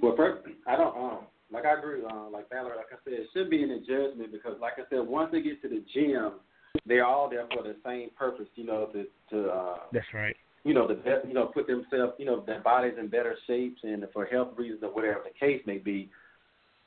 [0.00, 1.18] Well, first, I don't um
[1.50, 2.02] like I agree.
[2.04, 5.00] Um, like Valerie, like I said, it should be any judgment because, like I said,
[5.00, 6.32] once they get to the gym,
[6.86, 8.48] they're all there for the same purpose.
[8.54, 10.36] You know, to to uh, That's right.
[10.64, 13.80] you know, the best, you know, put themselves, you know, their bodies in better shapes
[13.82, 16.10] and for health reasons or whatever the case may be.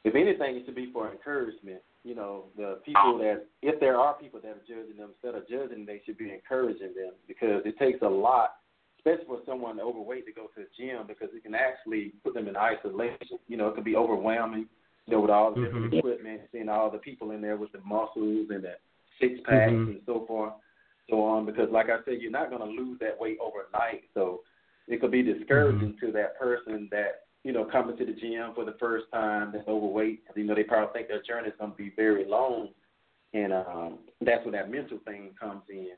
[0.04, 1.82] If anything, it should be for encouragement.
[2.04, 5.48] You know, the people that, if there are people that are judging them, instead of
[5.48, 8.56] judging, they should be encouraging them because it takes a lot,
[8.98, 12.48] especially for someone overweight to go to the gym because it can actually put them
[12.48, 13.38] in isolation.
[13.48, 14.68] You know, it can be overwhelming.
[15.08, 15.98] You know, with all the different Mhm.
[15.98, 18.78] equipment, seeing all the people in there with the muscles and the
[19.20, 19.88] six packs Mhm.
[19.88, 20.54] and so forth
[21.10, 24.06] so on because like I said, you're not going to lose that weight overnight.
[24.14, 24.44] So
[24.88, 28.66] it could be discouraging to that person that, you know, coming to the gym for
[28.66, 30.24] the first time that's overweight.
[30.36, 32.70] You know, they probably think their journey is going to be very long.
[33.34, 35.92] And um, that's where that mental thing comes in.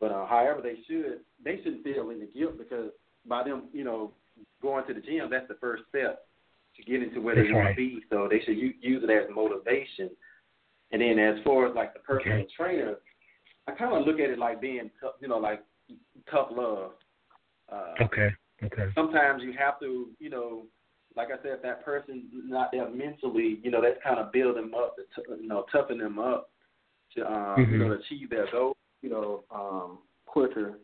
[0.00, 2.90] But uh, however, they should, they shouldn't feel any guilt because
[3.28, 4.12] by them, you know,
[4.60, 6.26] going to the gym, that's the first step
[6.76, 8.02] to get into where That's they want to be.
[8.10, 10.10] So they should u- use it as motivation.
[10.92, 12.48] And then as far as like the personal Okay.
[12.56, 12.96] trainer,
[13.66, 15.62] I kind of look at it like being, tough, you know, like
[16.30, 16.92] tough love.
[17.70, 18.30] Uh, Okay.
[18.66, 18.90] Okay.
[18.94, 20.64] sometimes you have to, you know,
[21.16, 24.56] like I said, if that person's not there mentally, you know, that's kind of build
[24.56, 26.50] them up, to you know, toughen them up
[27.14, 27.78] to, um, you Mhm.
[27.78, 30.78] know, to achieve their goal, you know, um, quicker.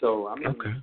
[0.00, 0.74] So I mean, Okay.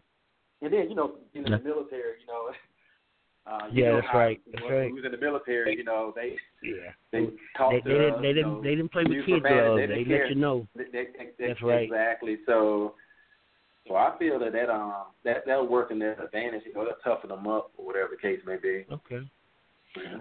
[0.62, 1.57] and then you know, in the Yeah.
[1.57, 2.53] military, you know,
[3.47, 4.41] uh, you Yeah, know that's how right.
[4.51, 4.93] That's when right.
[4.93, 6.93] we was in the military, you know, they Yeah.
[7.12, 8.21] they talk They, to they us, didn't.
[8.21, 8.53] They you didn't.
[8.53, 9.43] know, They didn't play with use kid.
[9.43, 10.29] They, They didn't let care.
[10.29, 10.67] you know.
[10.75, 11.07] They, they,
[11.38, 11.83] they, That's right.
[11.83, 12.38] Exactly.
[12.45, 12.95] So,
[13.88, 16.63] so I feel that that um that that'll work in their advantage.
[16.65, 18.86] You know, toughen them up or whatever the case may be.
[18.91, 19.26] Okay.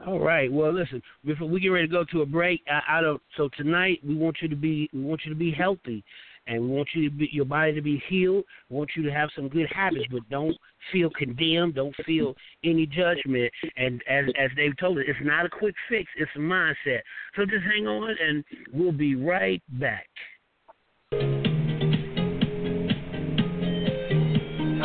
[0.06, 0.50] All right.
[0.50, 1.02] Well, listen.
[1.24, 3.20] Before we get ready to go to a break, I, I don't.
[3.36, 4.88] So tonight we want you to be.
[4.92, 6.02] We want you to be healthy,
[6.46, 8.44] and we want you to be your body to be healed.
[8.70, 10.56] We want you to have some good habits, but don't
[10.92, 11.74] feel condemned.
[11.74, 13.52] Don't feel any judgment.
[13.76, 16.10] And as as Dave told us, it's not a quick fix.
[16.16, 17.00] It's a mindset.
[17.36, 20.08] So just hang on, and we'll be right back.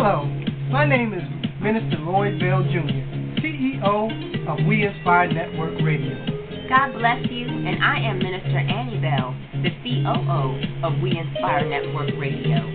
[0.01, 0.25] Hello,
[0.73, 1.21] my name is
[1.61, 3.05] Minister Lloyd Bell Jr.,
[3.37, 6.17] CEO of We Inspire Network Radio.
[6.65, 12.17] God bless you, and I am Minister Annie Bell, the COO of We Inspire Network
[12.17, 12.65] Radio.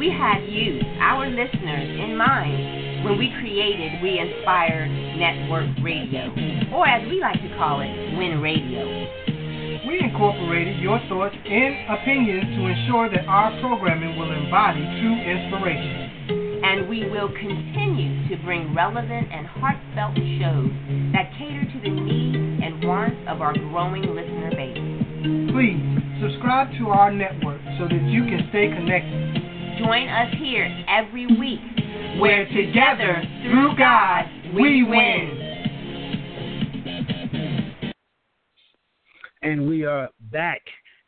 [0.00, 6.32] We had you, our listeners, in mind when we created We Inspire Network Radio,
[6.72, 8.88] or as we like to call it, Win Radio.
[9.84, 16.49] We incorporated your thoughts and opinions to ensure that our programming will embody true inspiration.
[16.62, 20.70] And we will continue to bring relevant and heartfelt shows
[21.12, 24.76] that cater to the needs and wants of our growing listener base.
[25.52, 25.80] Please
[26.20, 29.78] subscribe to our network so that you can stay connected.
[29.78, 31.60] Join us here every week,
[32.20, 35.46] Where together, through God, we win.
[39.42, 40.60] And we are back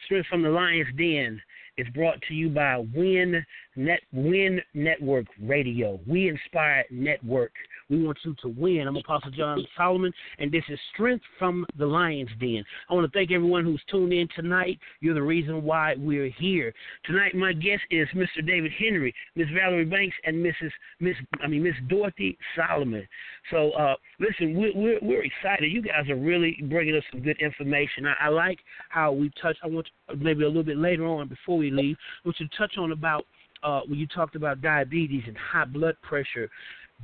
[0.07, 1.41] straight from the Lion's Den.
[1.77, 3.45] It's brought to you by Win
[3.77, 5.99] Net Win Network Radio.
[6.07, 7.53] We Inspire Network.
[7.89, 8.87] We want you to win.
[8.87, 12.65] I'm Apostle John Solomon, and this is Strength from the Lion's Den.
[12.89, 14.79] I want to thank everyone who's tuned in tonight.
[15.01, 16.73] You're the reason why we're here.
[17.05, 18.47] Tonight, my guest is Mr.
[18.47, 20.71] David Henry, Miss Valerie Banks, and Mrs.
[21.01, 23.07] Miss I mean Miss Dorothy Solomon.
[23.51, 25.73] So, uh, listen, we're, we're we're excited.
[25.73, 28.07] You guys are really bringing us some good information.
[28.07, 28.59] I, I like
[28.91, 29.57] how we touch.
[29.63, 32.49] I want to, maybe a little bit later on before we leave, I want you
[32.49, 33.25] to touch on about
[33.63, 36.49] uh, when you talked about diabetes and high blood pressure.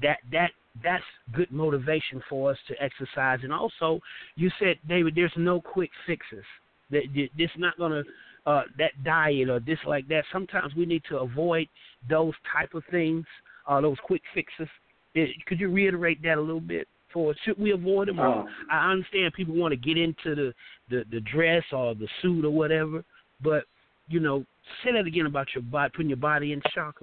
[0.03, 0.51] That that
[0.83, 3.41] that's good motivation for us to exercise.
[3.43, 4.01] And also,
[4.37, 6.45] you said, David, there's no quick fixes.
[6.91, 7.03] That
[7.37, 8.03] this not gonna
[8.47, 10.25] uh, that diet or this like that.
[10.33, 11.69] Sometimes we need to avoid
[12.09, 13.27] those type of things,
[13.67, 14.69] uh, those quick fixes.
[15.17, 17.35] Eh, Could you reiterate that a little bit for?
[17.45, 18.21] Should we avoid them?
[18.21, 20.55] Or Um, I understand people want to get into the,
[20.89, 23.05] the the dress or the suit or whatever,
[23.43, 23.65] but
[24.09, 24.45] you know,
[24.85, 27.01] say that again about your body, putting your body in shock.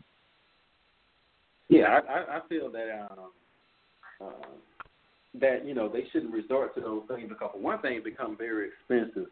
[1.69, 3.31] Yeah, I, I, I feel that um,
[4.21, 4.47] uh,
[5.39, 8.37] that you know they shouldn't resort to those things because for one thing, it become
[8.37, 9.29] very expensive.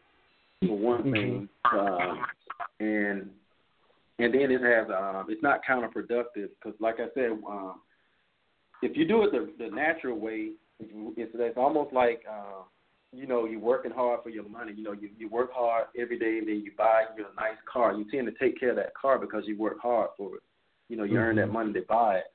[0.65, 2.25] For one thing, um,
[2.79, 3.29] and
[4.19, 7.81] and then it has um, it's not counterproductive because, like I said, um,
[8.81, 12.63] if you do it the, the natural way, it's, it's almost like uh,
[13.13, 14.73] you know you're working hard for your money.
[14.76, 17.58] You know, you you work hard every day, and then you buy you a nice
[17.71, 17.93] car.
[17.93, 20.43] You tend to take care of that car because you work hard for it.
[20.89, 22.26] You know, you earn that money to buy it.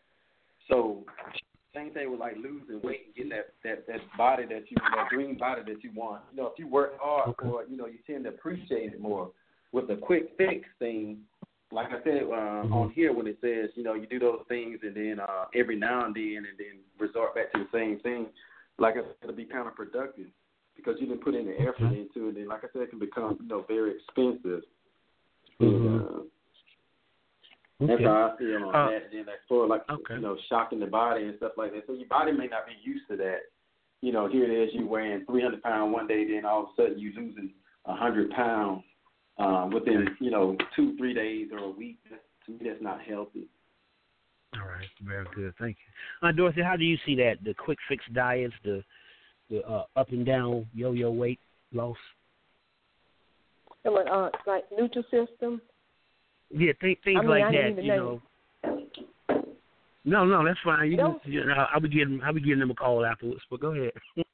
[0.69, 1.05] So
[1.75, 5.09] same thing with like losing weight and getting that that that body that you that
[5.11, 6.23] dream body that you want.
[6.31, 9.01] You know, if you work hard for it, you know, you tend to appreciate it
[9.01, 9.31] more.
[9.73, 11.19] With the quick fix thing,
[11.71, 14.79] like I said uh, on here when it says, you know, you do those things
[14.83, 18.29] and then uh, every now and then and then resort back to the same thing.
[18.79, 20.29] Like I said, it'll be counterproductive
[20.79, 22.29] because you didn't put any effort into it.
[22.29, 24.63] And then like I said, it can become you know very expensive.
[25.61, 26.19] And, uh,
[27.81, 29.11] that's how I feel on Uh, that.
[29.13, 30.15] Then that's for like okay.
[30.15, 31.87] you know shocking the body and stuff like that.
[31.87, 33.41] So your body may not be used to that.
[34.01, 36.83] You know, here it is, you weighing 300 pounds one day, then all of a
[36.83, 37.51] sudden you losing
[37.85, 38.85] 100 pounds
[39.39, 41.99] um, within you know two three days or a week.
[42.09, 43.49] That's, to me, that's not healthy.
[44.55, 45.53] All right, very good.
[45.59, 46.29] Thank you.
[46.29, 47.45] Uh, Dorothy, how do you see that?
[47.45, 48.83] The quick fix diets, the
[49.51, 51.41] the uh, up and down yo yo weight
[51.73, 51.97] loss.
[53.85, 55.61] And what, uh, like Nutrisystem.
[56.51, 57.83] Yeah, th- things I mean, like I that.
[57.83, 57.97] You know.
[57.97, 58.23] know.
[60.05, 60.91] No, no, that's fine.
[60.91, 63.43] You can, you know, I'll be giving I'll be giving them a call afterwards.
[63.51, 63.93] But go ahead.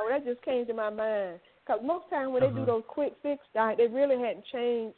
[0.00, 1.40] Oh, that just came to my mind.
[1.66, 2.60] Because most times when they Uh-huh.
[2.60, 4.96] do those quick fix diet, they really hadn't changed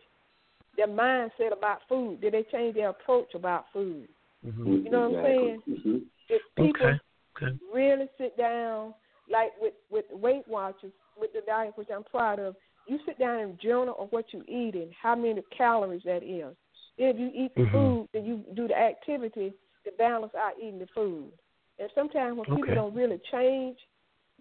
[0.76, 2.20] their mindset about food.
[2.20, 4.08] Did they change their approach about food?
[4.46, 4.84] Mhm.
[4.84, 5.62] You know what I'm saying?
[5.66, 5.98] Mm-hmm.
[6.28, 7.00] If people Okay.
[7.42, 7.56] Okay.
[7.72, 8.94] Really sit down,
[9.30, 12.56] like with with Weight Watchers, with the diet which I'm proud of.
[12.86, 16.56] You sit down and journal on what you're eating, how many calories that is.
[16.98, 17.72] If you eat the Mhm.
[17.72, 21.32] food, then you do the activity to balance out eating the food.
[21.78, 23.78] And sometimes when people don't really change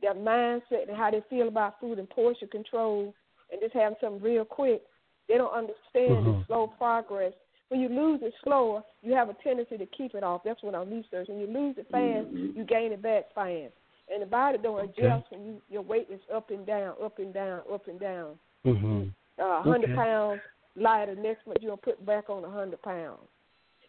[0.01, 3.13] their mindset and how they feel about food and portion control,
[3.51, 4.81] and just have something real quick,
[5.27, 6.47] they don't understand the Mhm.
[6.47, 7.33] slow progress.
[7.69, 10.41] When you lose it slower, you have a tendency to keep it off.
[10.43, 11.39] That's what I'm researching.
[11.39, 13.73] When you lose it fast, you gain it back fast.
[14.11, 17.31] And the body don't adjust when you your weight is up and down, up and
[17.31, 18.39] down, up and down.
[18.65, 19.13] Mhm.
[19.37, 19.95] Uh, 100 Okay.
[19.95, 20.41] pounds
[20.75, 21.13] lighter.
[21.13, 23.29] Next month you're gonna put back on 100 pounds.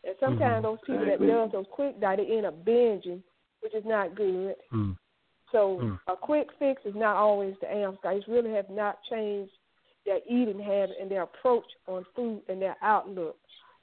[0.05, 0.63] And sometimes Mhm.
[0.63, 3.23] those people that does those quick diet, they end up binging,
[3.61, 4.57] which is not good.
[4.73, 4.95] Mm.
[5.53, 6.01] So Mm.
[6.07, 7.99] a quick fix is not always the answer.
[8.03, 9.57] Guys really have not changed
[10.05, 13.39] their eating habit and their approach on food and their outlook.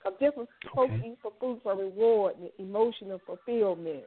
[0.08, 1.10] Because different folks Okay.
[1.10, 4.06] eat for food for reward and emotional fulfillment.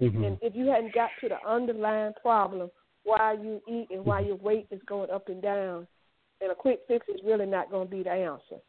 [0.00, 0.24] Mhm.
[0.24, 2.70] And if you hadn't got to the underlying problem,
[3.04, 5.86] why you eat and why your weight is going up and down,
[6.40, 8.60] then a quick fix is really not going to be the answer.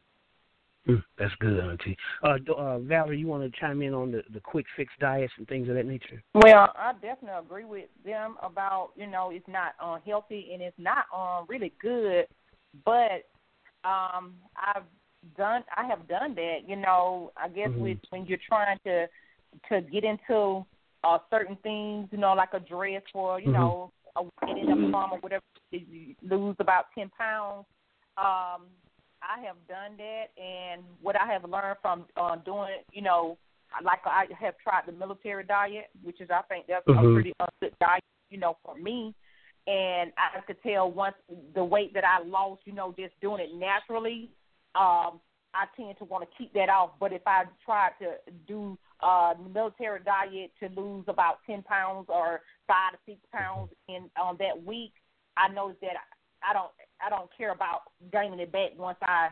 [0.86, 1.96] Mm, That's good, Auntie.
[2.22, 5.46] Uh, uh, Valerie, you want to chime in on the, the quick fix diets and
[5.46, 6.22] things of that nature?
[6.32, 11.04] Well, I definitely agree with them about you know it's not unhealthy and it's not
[11.14, 12.26] um, really good,
[12.84, 13.28] but
[13.84, 14.84] um, I've
[15.36, 16.58] done I have done that.
[16.66, 17.80] You know, I guess Mhm.
[17.80, 19.08] with when you're trying to
[19.68, 20.64] to get into
[21.02, 23.54] uh, certain things, you know, like a dress for you Mhm.
[23.54, 27.66] know a wedding, a prom, or whatever, you lose about ten pounds.
[28.16, 28.66] Um,
[29.22, 33.36] I have done that, and what I have learned from uh, doing, you know,
[33.82, 37.14] like I have tried the military diet, which is I think that's a Mhm.
[37.14, 39.14] pretty good diet, you know, for me.
[39.66, 41.14] And I could tell once
[41.54, 44.30] the weight that I lost, you know, just doing it naturally,
[44.74, 45.20] um,
[45.52, 46.90] I tend to want to keep that off.
[47.00, 48.14] But if I tried to
[48.46, 54.10] do uh military diet to lose about ten pounds or five to six pounds in
[54.20, 54.92] on that week,
[55.36, 55.96] I noticed that
[56.48, 56.70] I don't
[57.04, 59.28] I don't care about gaining it back once I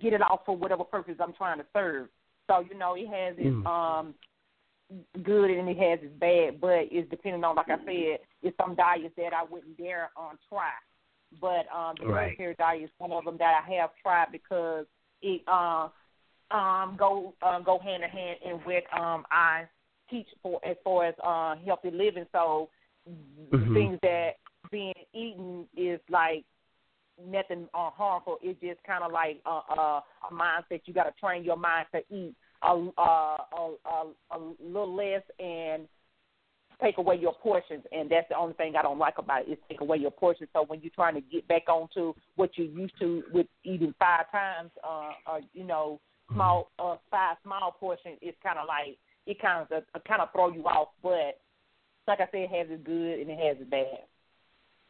[0.00, 2.08] get it off for whatever purpose I'm trying to serve.
[2.46, 3.66] So you know, it has its Mm.
[3.66, 4.14] um
[5.22, 8.74] good and it has its bad, but it's depending on like I said, it's some
[8.74, 10.70] diets that I wouldn't dare um try.
[11.40, 12.28] But um the Right.
[12.38, 14.86] military diet is one of them that I have tried because
[15.22, 15.88] it uh
[16.50, 19.64] um go um go hand in hand in what um I
[20.10, 22.26] teach for as far as uh healthy living.
[22.32, 22.70] So
[23.52, 23.74] Mhm.
[23.74, 24.30] things that
[24.70, 26.44] being eaten is like
[27.24, 28.38] nothing uh, harmful.
[28.42, 30.82] It's just kind of like uh, uh, a mindset.
[30.84, 35.22] You got to train your mind to eat a, uh, a, a, a little less
[35.38, 35.88] and
[36.80, 37.84] take away your portions.
[37.92, 40.48] And that's the only thing I don't like about it is take away your portions.
[40.52, 44.30] So when you're trying to get back onto what you're used to with eating five
[44.30, 46.00] times, uh, uh, you know,
[46.32, 50.28] small uh, five small portions, it's kind of like it kind of uh, kind of
[50.32, 50.88] throw you off.
[51.02, 51.40] But
[52.06, 54.06] like I said, it has its good and it has its bad.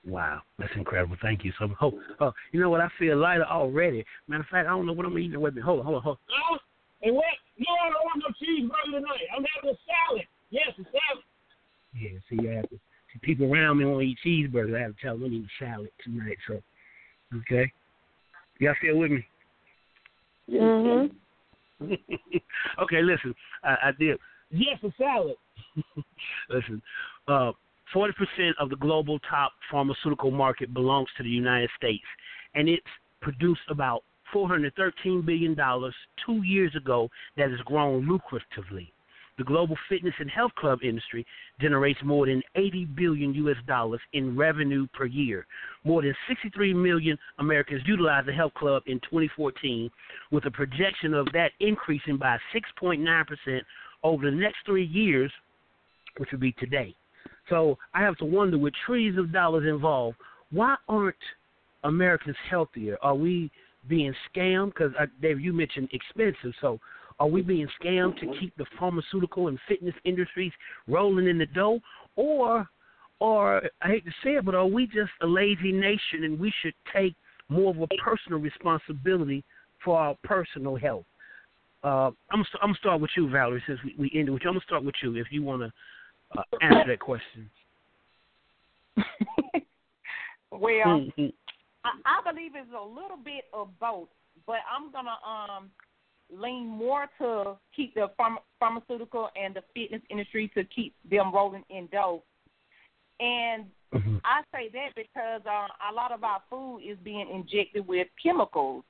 [0.07, 1.17] Wow, that's incredible.
[1.21, 1.53] Thank you.
[1.59, 2.81] So, oh, oh, you know what?
[2.81, 4.05] I feel lighter already.
[4.29, 5.39] Matter of fact, I don't know what I'm eating.
[5.41, 5.67] Wait a minute.
[5.67, 6.55] Hold on, hold on, hold on.
[6.55, 6.59] No?
[7.01, 7.27] Hey, what?
[7.59, 9.27] No, I don't want no cheeseburger tonight.
[9.35, 10.27] I'm having a salad.
[10.51, 11.28] Yes, a salad.
[11.99, 14.77] Yeah, see, I have to, see, people around me want to eat cheeseburgers.
[14.77, 16.37] I have to tell them I'm eating salad tonight.
[16.47, 16.61] So,
[17.39, 17.73] okay.
[18.61, 19.27] Y'all still with me?
[20.51, 21.11] Mhm.
[22.83, 24.19] okay, listen, I, I did.
[24.51, 25.37] Yes, a salad.
[26.51, 26.83] listen,
[27.29, 27.53] uh,
[27.95, 28.11] 40%
[28.59, 32.05] of the global top pharmaceutical market belongs to the United States,
[32.55, 32.87] and it's
[33.21, 34.03] produced about
[34.35, 35.57] $413 billion
[36.27, 38.91] two years ago that has grown lucratively.
[39.39, 41.25] The global fitness and health club industry
[41.61, 45.47] generates more than 80 billion US dollars in revenue per year.
[45.85, 49.91] More than 63 million Americans utilized the health club in 2014,
[50.33, 53.61] with a projection of that increasing by 6.9%
[54.03, 55.31] over the next three years,
[56.17, 56.95] which would be today.
[57.49, 60.17] So I have to wonder, with trillions of dollars involved,
[60.51, 61.17] why aren't
[61.85, 62.99] Americans healthier?
[63.03, 63.51] Are we
[63.89, 64.75] being scammed?
[64.75, 66.53] Because uh, Dave, you mentioned expensive.
[66.61, 66.81] So
[67.21, 70.53] are we being scammed to keep the pharmaceutical and fitness industries
[70.87, 71.81] rolling in the dough,
[72.17, 72.69] or,
[73.21, 76.53] or I hate to say it, but are we just a lazy nation and we
[76.63, 77.15] should take
[77.49, 79.43] more of a personal responsibility
[79.85, 81.05] for our personal health?
[81.83, 84.51] Uh, I'm I'm gonna start with you, Valerie, since we, we ended with you.
[84.51, 85.73] I'm gonna start with you if you want to
[86.39, 87.51] uh, answer that question.
[90.51, 91.33] Well, Mhm.
[91.85, 94.09] I, I believe it's a little bit of both,
[94.47, 95.71] but I'm gonna um
[96.31, 101.65] lean more to keep the pharma, pharmaceutical and the fitness industry to keep them rolling
[101.71, 102.23] in dough.
[103.21, 104.21] And Mhm.
[104.25, 108.85] I say that because uh, a lot of our food is being injected with chemicals,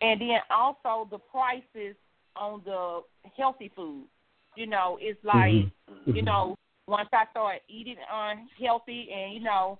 [0.00, 1.96] and then also the prices
[2.34, 3.02] on the
[3.36, 4.06] healthy food.
[4.56, 5.52] You know, it's like
[5.88, 6.16] Mhm.
[6.16, 9.78] you know once I started eating unhealthy, and you know,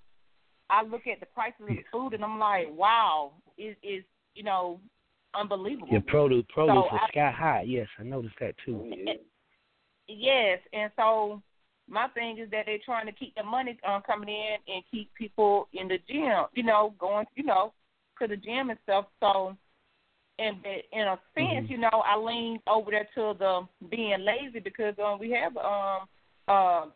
[0.69, 4.05] I look at the prices of the food, and I'm like, wow, it is
[4.35, 4.81] you know
[5.37, 5.89] unbelievable.
[5.93, 7.63] Your produce produce So is I- sky high.
[7.63, 8.85] Yes, I noticed that too.
[10.09, 11.43] Yes, and so
[11.89, 15.13] my thing is that they're trying to keep the money um, coming in and keep
[15.15, 17.73] people in the gym, you know, going, you know,
[18.21, 19.07] to the gym and stuff.
[19.21, 19.57] So,
[20.39, 20.57] and
[20.93, 21.71] in a sense, Mhm.
[21.71, 26.09] you know, I lean over there to the being lazy because um we have um
[26.49, 26.87] uh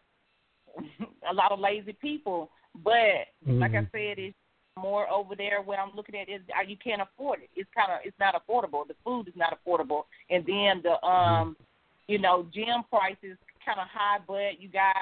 [1.30, 2.51] a lot of lazy people,
[2.84, 3.91] but like I Mhm.
[3.91, 4.36] said, it's
[4.79, 7.51] more over there where I'm looking at is you can't afford it.
[7.57, 8.87] It's kind of it's not affordable.
[8.87, 11.57] The food is not affordable, and then the um
[12.09, 14.97] you know gym prices kind of high, but you got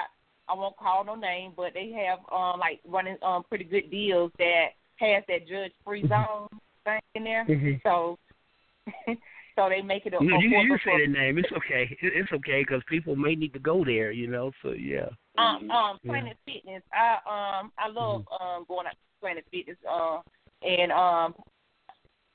[0.49, 4.31] I won't call no name, but they have um like running um pretty good deals
[4.37, 6.47] that has that judge free zone
[6.83, 7.45] thing in there.
[7.45, 7.81] Mhm.
[7.83, 8.17] So
[9.55, 11.37] so they make it a You, you, you say the name.
[11.37, 11.95] It's okay.
[12.01, 14.11] It's okay because people may need to go there.
[14.11, 14.51] You know.
[14.61, 15.09] So yeah.
[15.37, 16.11] um um Yeah.
[16.11, 16.83] Planet Fitness.
[16.93, 20.19] I um I love um going out Planet Fitness uh
[20.61, 21.35] and um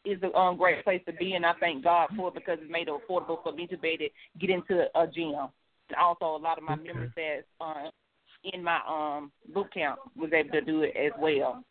[0.04, 2.70] is a um, great place to be and I thank God for it because it
[2.70, 5.48] made it affordable for me to be able to get into a gym.
[5.88, 7.90] And also a lot of my members that uh
[8.52, 11.64] in my um boot camp was able to do it as well.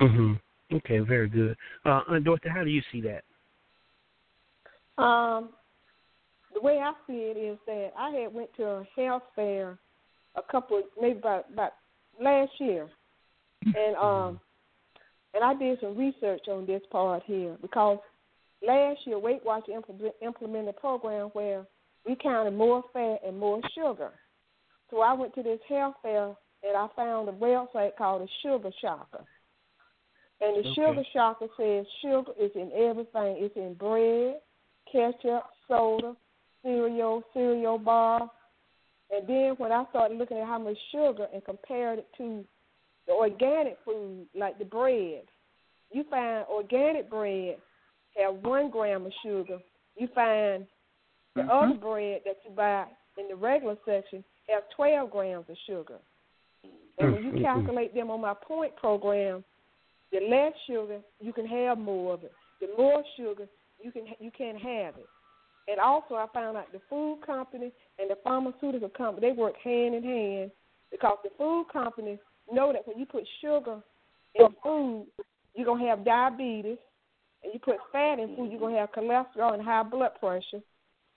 [0.00, 0.40] Mhm.
[0.72, 1.00] Okay.
[1.00, 1.56] Very good.
[1.84, 3.24] Uh, Aunt Dorothy, how do you see that?
[5.02, 5.50] Um,
[6.54, 9.78] the way I see it is that I had went to a health fair
[10.36, 11.72] a couple of maybe about about
[12.20, 12.88] last year,
[13.64, 14.40] and um,
[15.34, 17.98] and I did some research on this part here because
[18.66, 21.66] last year Weight Watchers implement, implemented a program where
[22.06, 24.10] we counted more fat and more sugar.
[24.90, 28.70] So I went to this health fair and I found a website called the Sugar
[28.80, 29.24] Shocker.
[30.40, 30.74] And the Okay.
[30.74, 33.36] Sugar Shocker says sugar is in everything.
[33.38, 34.36] It's in bread,
[34.90, 36.16] ketchup, soda,
[36.62, 38.30] cereal, cereal bar.
[39.10, 42.44] And then when I started looking at how much sugar and compared it to
[43.10, 45.22] the organic food, like the bread,
[45.92, 47.56] you find organic bread
[48.16, 49.58] have one gram of sugar.
[49.96, 50.64] You find
[51.34, 51.50] the mm-hmm.
[51.50, 52.84] other bread that you buy
[53.18, 55.98] in the regular section have 12 grams of sugar.
[56.98, 57.42] And when you mm-hmm.
[57.42, 59.42] calculate them on my point program,
[60.12, 62.32] the less sugar you can have more of it.
[62.60, 63.48] The more sugar
[63.82, 65.06] you can you can't have it.
[65.66, 69.96] And also, I found out the food company and the pharmaceutical company they work hand
[69.96, 70.50] in hand
[70.92, 72.18] because the food companies
[72.52, 73.80] know that when you put sugar
[74.34, 75.06] in food,
[75.54, 76.78] you're gonna have diabetes,
[77.42, 80.60] and you put fat in food, you're gonna have cholesterol and high blood pressure.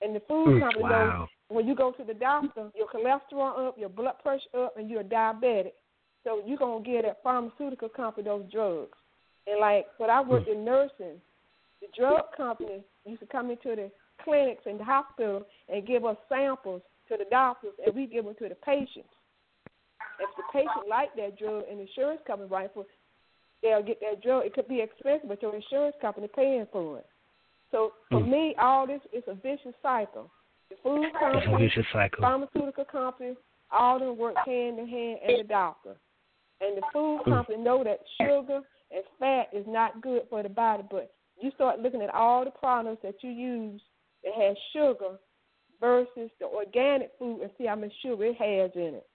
[0.01, 1.17] And the food Mm, company wow.
[1.19, 4.89] knows when you go to the doctor, your cholesterol up, your blood pressure up, and
[4.89, 5.73] you're a diabetic.
[6.23, 8.97] So you're gonna get that pharmaceutical company those drugs.
[9.47, 11.21] And like when I worked in nursing,
[11.81, 13.91] the drug company used to come into the
[14.23, 18.35] clinics and the hospital and give us samples to the doctors, and we give them
[18.39, 19.09] to the patients.
[20.19, 22.85] If the patient like that drug and insurance company right for,
[23.61, 24.45] they'll get that drug.
[24.45, 27.07] It could be expensive, but your insurance company paying for it.
[27.71, 28.29] So for Mm.
[28.29, 30.29] me, all this is a vicious cycle.
[30.69, 32.21] The food company, vicious cycle.
[32.21, 33.35] pharmaceutical company,
[33.71, 35.97] all them work hand in hand, and the doctor.
[36.61, 37.29] And the food Mm.
[37.29, 38.61] company know that sugar
[38.91, 42.51] and fat is not good for the body, but you start looking at all the
[42.51, 43.81] products that you use
[44.23, 45.17] that has sugar
[45.79, 49.07] versus the organic food and see how much sugar it has in it.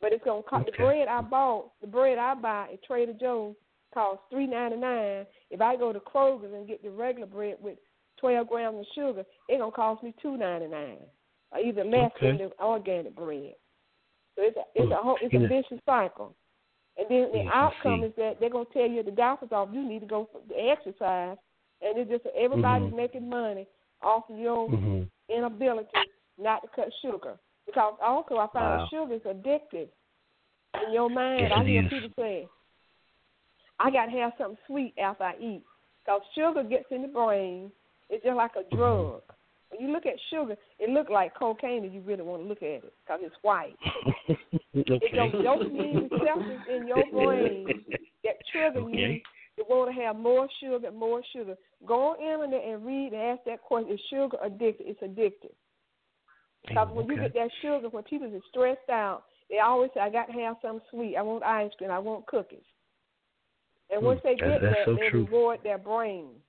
[0.00, 3.54] But it's gonna cost the bread I bought, the bread I buy at Trader Joe's
[3.92, 5.26] costs three ninety nine.
[5.50, 7.78] If I go to Kroger's and get the regular bread with
[8.18, 10.98] twelve grams of sugar, it's gonna cost me two ninety nine.
[11.52, 13.54] Or either less than the organic bread.
[14.36, 16.34] So it's a it's a whole it's a vicious cycle.
[16.96, 19.82] And then the outcome is that they're gonna tell you at the doctor's office you
[19.86, 21.36] need to go for the exercise
[21.82, 22.96] and it's just everybody's Mhm.
[22.96, 23.66] making money
[24.02, 25.10] off of your Mhm.
[25.28, 25.88] inability
[26.38, 27.38] not to cut sugar.
[27.70, 28.88] Because also I found Wow.
[28.90, 29.88] sugar is addictive
[30.86, 31.40] in your mind.
[31.42, 31.90] Yes, I hear is.
[31.90, 32.48] people say,
[33.78, 35.62] I got to have something sweet after I eat.
[36.04, 37.70] Because sugar gets in the brain.
[38.08, 38.76] It's just like a Mm-hmm.
[38.76, 39.22] drug.
[39.70, 42.58] When you look at sugar, it looks like cocaine if you really want to look
[42.62, 43.76] at it because it's white.
[44.74, 45.16] It's okay.
[45.16, 47.68] those dopamine receptors in your brain
[48.24, 49.22] that trigger you Okay.
[49.56, 51.56] to want to have more sugar, more sugar.
[51.86, 54.86] Go on internet and read and ask that question: Is sugar addicted?
[54.88, 55.54] It's addictive.
[56.68, 60.10] Because when you get that sugar, when people are stressed out, they always say, "I
[60.10, 61.16] got to have something sweet.
[61.16, 61.90] I want ice cream.
[61.90, 62.64] I want cookies."
[63.90, 65.24] And once Hmm, they get that, so they true.
[65.24, 66.40] reward their brain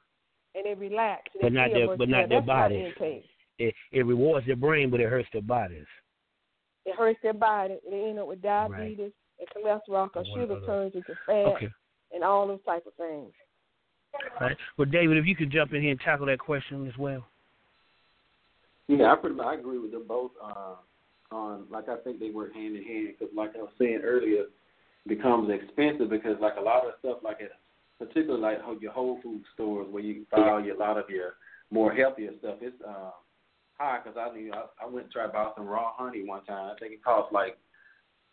[0.53, 1.23] and they relax.
[1.33, 3.23] And But they not their- but not their That's not bodies.
[3.57, 5.87] It, it rewards their brain, but it hurts their bodies.
[6.85, 7.79] It hurts their body.
[7.89, 10.65] They end up with diabetes and cholesterol because sugar other.
[10.65, 11.69] turns into fat Okay.
[12.11, 13.33] and all those type of things.
[14.39, 14.57] All right.
[14.77, 17.25] Well, David, if you could jump in here and tackle that question as well.
[18.97, 20.31] Yeah, I pretty much I agree with them both.
[20.43, 20.75] Uh,
[21.31, 24.45] on like I think they work hand in hand because like I was saying earlier,
[25.07, 27.51] becomes expensive because like a lot of stuff like at
[27.99, 31.33] particularly like your Whole Food stores where you buy all your, a lot of your
[31.69, 33.13] more healthier stuff, it's um,
[33.77, 36.43] high because I knew I, I went and tried to buy some raw honey one
[36.43, 36.71] time.
[36.75, 37.57] I think it cost like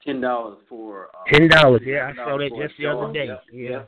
[0.05, 1.83] ten dollars for uh, ten dollars.
[1.85, 3.13] Yeah, I saw that just the other jar.
[3.13, 3.27] day.
[3.53, 3.71] Yeah.
[3.71, 3.83] Yeah.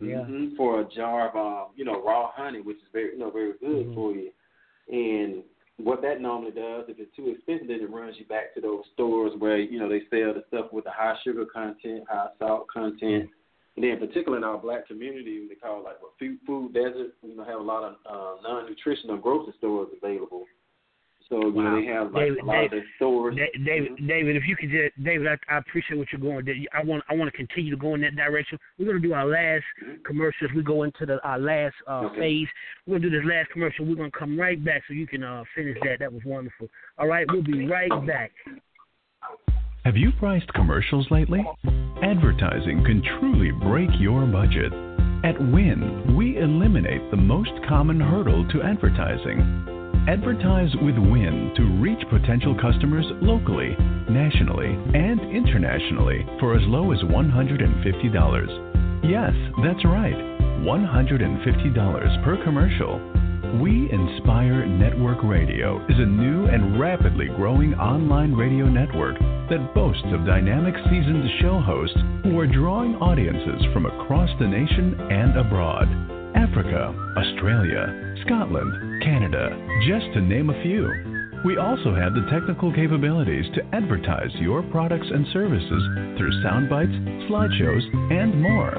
[0.00, 0.24] Yeah.
[0.24, 3.30] hmm for a jar of um, you know raw honey, which is very you know
[3.30, 3.94] very good Mhm.
[3.94, 4.30] for you.
[4.88, 5.42] And
[5.82, 8.84] what that normally does, if it's too expensive, then it runs you back to those
[8.94, 12.66] stores where you know they sell the stuff with the high sugar content, high salt
[12.72, 13.30] content.
[13.74, 17.14] And then, particularly in our black community, they call it like what food, food desert.
[17.22, 20.44] You know, have a lot of uh, non-nutritional grocery stores available.
[21.28, 21.76] So you know Wow.
[21.80, 23.36] they have like David, a lot of their stores.
[23.36, 26.46] Da- David, David, if you could just, David, I, I appreciate what you're going.
[26.72, 28.58] I want, I want to continue to go in that direction.
[28.78, 29.64] We're going to do our last
[30.04, 30.48] commercial.
[30.48, 32.06] as We go into the our last uh, Mm-hmm.
[32.06, 32.20] Okay.
[32.20, 32.48] phase.
[32.86, 33.84] We're going to do this last commercial.
[33.86, 35.98] We're going to come right back so you can uh, finish that.
[36.00, 36.68] That was wonderful.
[36.98, 38.32] All right, we'll be right back.
[39.84, 41.44] Have you priced commercials lately?
[42.02, 44.72] Advertising can truly break your budget.
[45.24, 49.71] At Win, we eliminate the most common hurdle to advertising.
[50.08, 53.76] Advertise with Win to reach potential customers locally,
[54.10, 59.04] nationally, and internationally for as low as $150.
[59.04, 59.32] Yes,
[59.62, 60.16] that's right,
[60.66, 62.98] $150 per commercial.
[63.62, 69.16] We Inspire Network Radio is a new and rapidly growing online radio network
[69.50, 75.00] that boasts of dynamic seasoned show hosts who are drawing audiences from across the nation
[75.12, 75.86] and abroad.
[76.34, 79.50] Africa, Australia, Scotland, Canada,
[79.86, 80.86] just to name a few.
[81.44, 85.82] We also have the technical capabilities to advertise your products and services
[86.16, 86.92] through sound bites,
[87.26, 87.82] slideshows,
[88.12, 88.78] and more.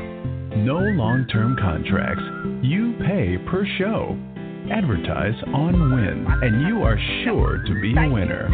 [0.63, 2.23] No long term contracts.
[2.63, 4.17] You pay per show.
[4.71, 8.47] Advertise on Win, and you are sure to be a winner.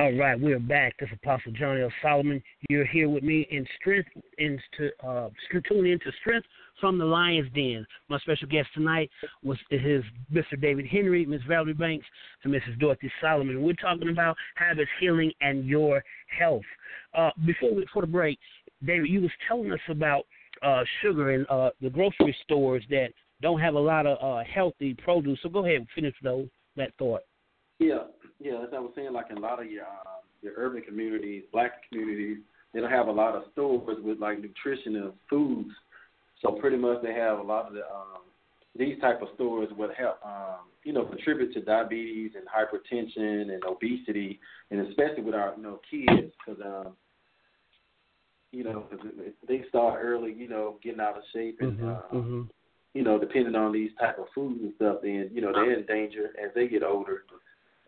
[0.00, 0.94] All right, we're back.
[0.98, 1.92] This is Apostle John L.
[2.00, 2.42] Solomon.
[2.70, 6.46] You're here with me in strength, into uh, into strength
[6.80, 7.86] from the Lion's Den.
[8.08, 9.10] My special guest tonight
[9.42, 10.58] was his Mr.
[10.58, 12.06] David Henry, Miss Valerie Banks,
[12.44, 12.80] and Mrs.
[12.80, 13.62] Dorothy Solomon.
[13.62, 16.02] We're talking about habits, healing, and your
[16.38, 16.62] health.
[17.12, 18.38] Uh, before we, before the break,
[18.84, 20.24] David, you was telling us about
[20.62, 23.08] uh, sugar in uh, the grocery stores that
[23.42, 25.38] don't have a lot of uh, healthy produce.
[25.42, 27.22] So go ahead and finish those that thought.
[27.78, 28.04] Yeah,
[28.38, 28.62] yeah.
[28.62, 31.88] As I was saying, like in a lot of your um, your urban communities, black
[31.88, 32.38] communities,
[32.72, 35.70] they don't have a lot of stores with like nutritional foods.
[36.42, 38.22] So pretty much they have a lot of the um,
[38.78, 43.64] these type of stores would help um, you know contribute to diabetes and hypertension and
[43.64, 46.92] obesity, and especially with our you know kids because um,
[48.52, 52.16] you know 'cause if they start early, you know getting out of shape and Mm-hmm.
[52.16, 52.42] uh,
[52.92, 55.86] you know, depending on these type of foods and stuff, then you know they're in
[55.86, 57.22] danger as they get older.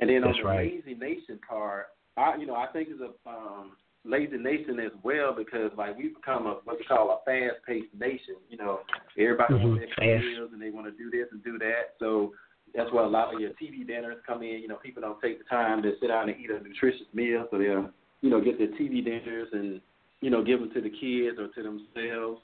[0.00, 0.72] And then on the right.
[0.72, 1.86] lazy nation part,
[2.16, 6.14] I you know I think it's a um, lazy nation as well because like we've
[6.14, 8.36] become a what we call a fast paced nation.
[8.48, 8.80] You know,
[9.18, 10.24] everybody Mhm, wants fast.
[10.24, 11.94] meals and they want to do this and do that.
[11.98, 12.32] So
[12.74, 14.60] that's why a lot of your TV dinners come in.
[14.62, 17.46] You know, people don't take the time to sit down and eat a nutritious meal,
[17.50, 17.90] so they'll
[18.20, 19.80] you know get their TV dinners and
[20.22, 22.40] you know give them to the kids or to themselves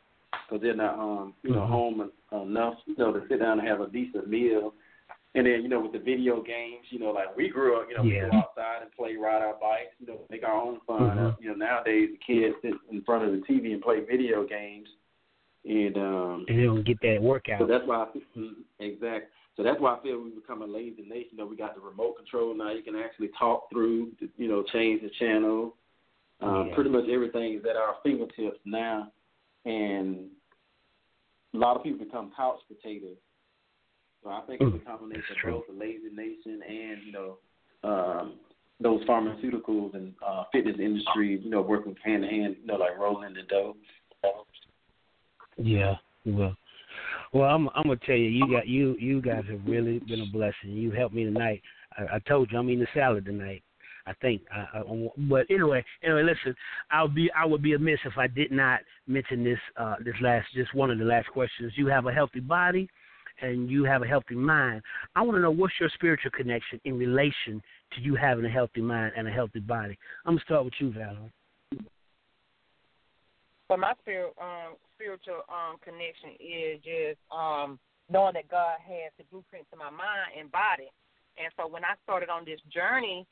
[0.46, 1.68] because they're not um you know Mhm.
[1.68, 4.74] home enough you know to sit down and have a decent meal.
[5.34, 7.96] And then you know with the video games, you know like we grew up, you
[7.96, 8.24] know Yeah.
[8.24, 11.16] we go outside and play, ride our bikes, you know make our own fun.
[11.16, 11.36] Mhm.
[11.40, 14.88] You know nowadays the kids sit in front of the TV and play video games,
[15.64, 17.60] and um And they don't get that workout.
[17.60, 19.30] so that's why I feel, exact.
[19.56, 21.30] So that's why I feel we become a lazy nation.
[21.32, 22.70] You know, we got the remote control now.
[22.70, 25.74] You can actually talk through, you know, change the channel.
[26.40, 26.74] Um, Yeah.
[26.74, 29.10] Pretty much everything is at our fingertips now,
[29.64, 30.30] and
[31.54, 33.16] a lot of people become couch potatoes.
[34.22, 37.38] So I think it's a combination That's of both the lazy nation and you know
[37.84, 38.34] um,
[38.80, 41.40] those pharmaceuticals and uh, fitness industry.
[41.42, 42.56] You know, working hand in hand.
[42.60, 43.76] You know, like rolling the dough.
[45.56, 46.56] Yeah, well,
[47.32, 50.26] well, I'm I'm gonna tell you, you got you you guys have really been a
[50.32, 50.70] blessing.
[50.70, 51.62] You helped me tonight.
[51.96, 53.62] I, I told you I'm eating a salad tonight.
[54.08, 54.42] I think.
[54.50, 54.82] I,
[55.28, 56.54] but anyway, anyway, listen.
[56.90, 60.46] I'll be I would be amiss if I did not mention this uh this last
[60.54, 61.72] just one of the last questions.
[61.76, 62.88] You have a healthy body,
[63.42, 64.82] and you have a healthy mind.
[65.14, 67.62] I want to know what's your spiritual connection in relation
[67.94, 69.98] to you having a healthy mind and a healthy body.
[70.24, 71.32] I'm gonna start with you, Valerie.
[73.68, 77.78] But my spirit, um, spiritual um, connection is just um,
[78.08, 80.88] knowing that God has the blueprint to my mind and body.
[81.36, 83.26] And so when I started on this journey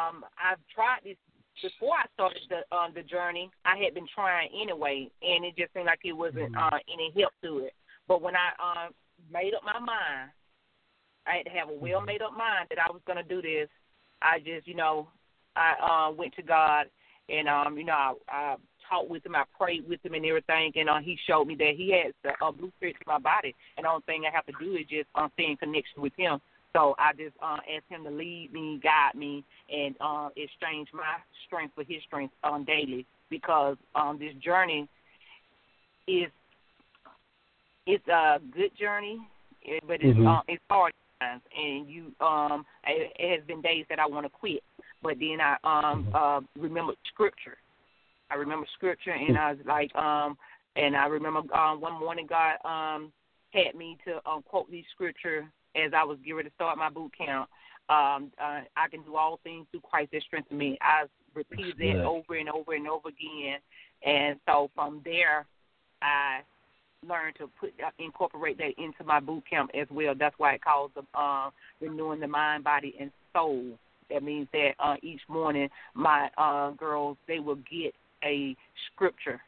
[0.00, 1.16] um, I've tried this
[1.62, 3.50] before I started the um, the journey.
[3.64, 7.32] I had been trying anyway, and it just seemed like it wasn't uh, any help
[7.42, 7.74] to it.
[8.08, 8.92] But when I um,
[9.32, 10.30] made up my mind,
[11.26, 13.40] I had to have a well made up mind that I was going to do
[13.40, 13.68] this.
[14.22, 15.08] I just, you know,
[15.56, 16.86] I uh, went to God
[17.28, 18.56] and um, you know, I, I
[18.88, 21.72] talked with him, I prayed with him and everything, and uh, he showed me that
[21.76, 24.52] he has the uh, blueprint to my body, and the only thing I have to
[24.60, 26.40] do is just um, stay in connection with him.
[26.74, 31.16] So I just uh, asked him to lead me, guide me, and uh, exchange my
[31.46, 34.88] strength for his strength um, daily because um, this journey
[36.08, 36.30] is
[37.86, 39.20] it's a good journey,
[39.66, 40.26] eh, but it's Mhm.
[40.26, 44.24] uh, it's hard times, and you um it, it has been days that I want
[44.26, 44.62] to quit,
[45.02, 47.58] but then I um uh remembered scripture.
[48.30, 50.36] I remember scripture, and I was like um
[50.76, 53.12] and I remember um one morning God um
[53.52, 56.90] had me to um quote these scripture as I was getting ready to start my
[56.90, 57.48] boot camp.
[57.88, 60.78] Um, uh, I can do all things through Christ that strengthens me.
[60.80, 61.04] I
[61.34, 63.58] repeated that over and over and over again,
[64.06, 65.44] and so from there,
[66.00, 66.40] I
[67.06, 70.14] learned to put uh, incorporate that into my boot camp as well.
[70.18, 71.50] That's why it calls the uh,
[71.80, 73.78] renewing the mind, body, and soul.
[74.10, 78.56] That means that uh, each morning my uh, girls they will get a
[78.92, 79.40] scripture,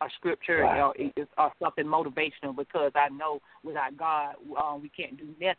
[0.00, 0.92] a scripture Wow.
[0.96, 5.56] or, or something motivational because I know without God uh, we can't do nothing.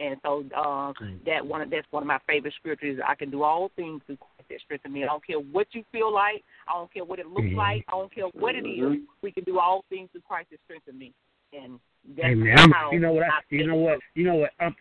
[0.00, 0.94] And so um,
[1.26, 3.00] that one that's one of my favorite scriptures.
[3.06, 5.02] I can do all things through Christ that strengthens me.
[5.02, 6.44] I don't care what you feel like.
[6.68, 7.56] I don't care what it looks Mhm.
[7.56, 7.84] like.
[7.88, 9.00] I don't care what it is.
[9.22, 11.12] We can do all things through Christ that strengthens me.
[11.52, 11.80] And
[12.16, 13.24] that's Hey man, I'm, how you know what?
[13.24, 13.98] I, I you know what?
[14.14, 14.50] You know what?
[14.60, 14.74] I'm,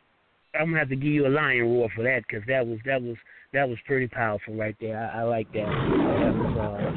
[0.54, 3.02] I'm gonna have to give you a lion roar for that because that was that
[3.02, 3.18] was
[3.54, 4.98] that was pretty powerful right there.
[5.00, 5.66] I, I like that.
[5.66, 6.97] That was uh,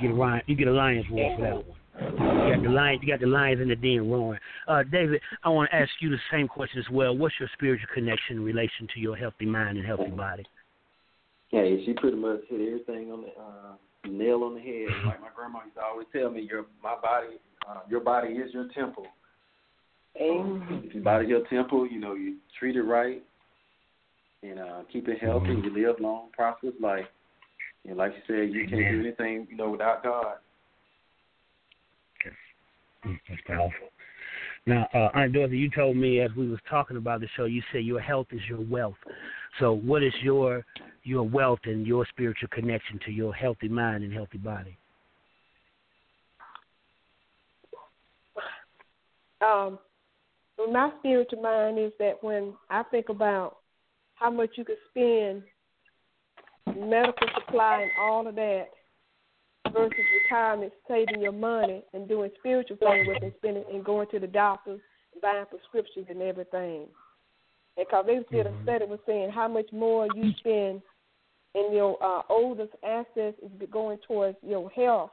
[0.00, 1.78] get a lion, you get a lion's roar for that one.
[2.00, 4.40] You got the lion, you got the lions in the den roaring.
[4.66, 7.16] Uh, David, I want to ask you the same question as well.
[7.16, 10.44] What's your spiritual connection in relation to your healthy mind and healthy body?
[11.50, 14.88] Yeah, she pretty much hit everything on the uh, nail on the head.
[15.06, 17.38] Like my grandma used to always tell me, your my body,
[17.68, 19.06] uh, your body is your temple.
[20.14, 23.22] If your body's your temple, you know you treat it right
[24.42, 25.48] and uh, keep it healthy.
[25.48, 27.06] You live long, prosperous life.
[27.88, 30.34] And like you said, you can't do anything, you know, without God.
[33.06, 33.88] Mm, That's powerful.
[34.66, 37.62] Now, uh, Aunt Dorothy, you told me as we was talking about the show, you
[37.72, 38.96] said your health is your wealth.
[39.58, 40.66] So, what is your
[41.04, 44.76] your wealth and your spiritual connection to your healthy mind and healthy body?
[49.40, 49.78] um,
[50.58, 53.58] well, my spiritual mind is that when I think about
[54.16, 55.44] how much you could spend
[56.76, 58.66] medical supply and all of that
[59.72, 59.92] versus
[60.24, 64.26] retirement, saving your money and doing spiritual things with it, spending and going to the
[64.26, 64.80] doctors,
[65.20, 66.86] buying prescriptions and everything.
[67.76, 70.82] And Because they did a study was saying how much more you spend
[71.54, 75.10] in your uh, oldest assets is going towards your health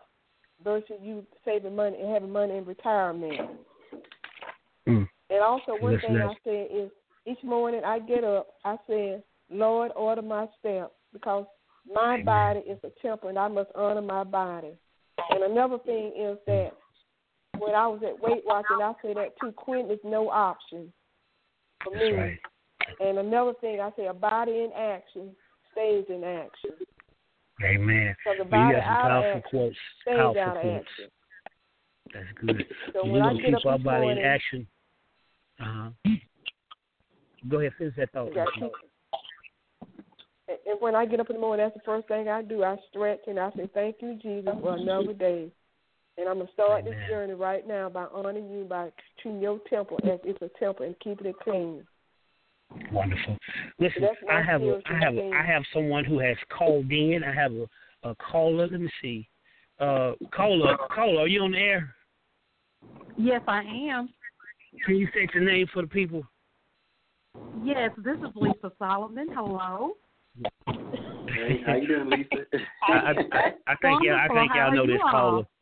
[0.63, 3.49] versus you saving money and having money in retirement.
[4.87, 5.07] Mm.
[5.29, 6.91] And also, one Listen, thing I that's- say is
[7.25, 11.45] each morning I get up, I say, Lord, order my steps because
[11.91, 14.73] my body is a temple and I must honor my body.
[15.29, 16.71] And another thing is that
[17.57, 20.91] when I was at Weight Watchers, I say that too, quitting is no option
[21.83, 22.11] for me.
[22.11, 22.39] Right.
[22.99, 25.31] And another thing I say, a body in action
[25.71, 26.71] stays in action.
[27.63, 28.15] Amen.
[28.25, 29.75] So the you body got some out of powerful action quotes.
[30.01, 30.85] stays Powerful out of quotes.
[30.85, 31.11] action.
[32.13, 32.65] That's good.
[32.93, 34.67] So we when I gonna keep our body in action.
[35.59, 35.63] Uh
[36.05, 36.11] huh.
[37.47, 38.33] Go ahead, finish that thought.
[40.47, 42.07] You gotta keep- And and when I get up in the morning, that's the first
[42.07, 42.63] thing I do.
[42.63, 45.51] I stretch and I say, "Thank you, Jesus, for another day."
[46.17, 49.99] And I'm gonna start this journey right now by honoring you by treating your temple
[50.03, 51.85] as it's a temple and keeping it clean.
[52.91, 53.37] Wonderful.
[53.79, 55.33] Listen, That's my I have a, spiritual I have, a, thing.
[55.33, 57.23] I have someone who has called in.
[57.23, 57.67] I have a,
[58.03, 58.67] a caller.
[58.67, 59.27] Let me see.
[59.79, 61.93] Uh, caller, caller, are you on the air?
[63.17, 64.09] Yes, I am.
[64.85, 66.23] Can you state your name for the people?
[67.63, 69.27] Yes, this is Lisa Solomon.
[69.33, 69.97] Hello.
[71.27, 72.45] Hey, how you doing, Lisa?
[72.87, 73.13] I, I, I,
[73.67, 75.43] I think y'all, I think y'all know this caller.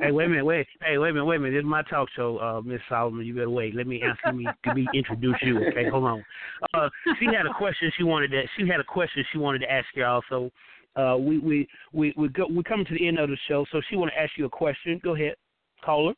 [0.00, 0.66] Hey, wait a minute, wait.
[0.80, 1.56] Hey, wait a minute, wait a minute.
[1.56, 3.26] This is my talk show, uh, Miss Solomon.
[3.26, 3.74] You better wait.
[3.74, 4.48] Let me answer me.
[4.64, 5.62] Let me introduce you.
[5.66, 6.24] Okay, hold on.
[6.72, 6.88] Uh,
[7.18, 8.42] she had a question she wanted to.
[8.56, 10.22] She had a question she wanted to ask y'all.
[10.30, 10.50] So,
[10.96, 12.46] uh, we we we we go.
[12.50, 13.66] We coming to the end of the show.
[13.70, 14.98] So she want to ask you a question.
[15.04, 15.34] Go ahead,
[15.84, 16.14] caller.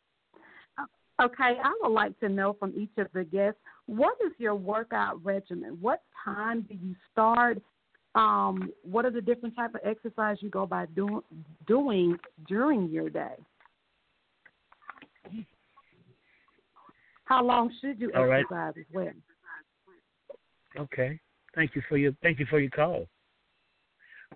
[1.23, 5.25] Okay, I would like to know from each of the guests what is your workout
[5.25, 5.79] regimen?
[5.81, 7.63] What time do you start?
[8.17, 11.23] Um, what are the different type of exercise you go by do,
[11.67, 12.19] doing
[12.49, 13.37] during your day?
[17.25, 18.45] How long should you All right.
[18.45, 19.13] exercise as well?
[20.77, 21.21] Okay.
[21.55, 23.07] Thank you for your thank you for your call.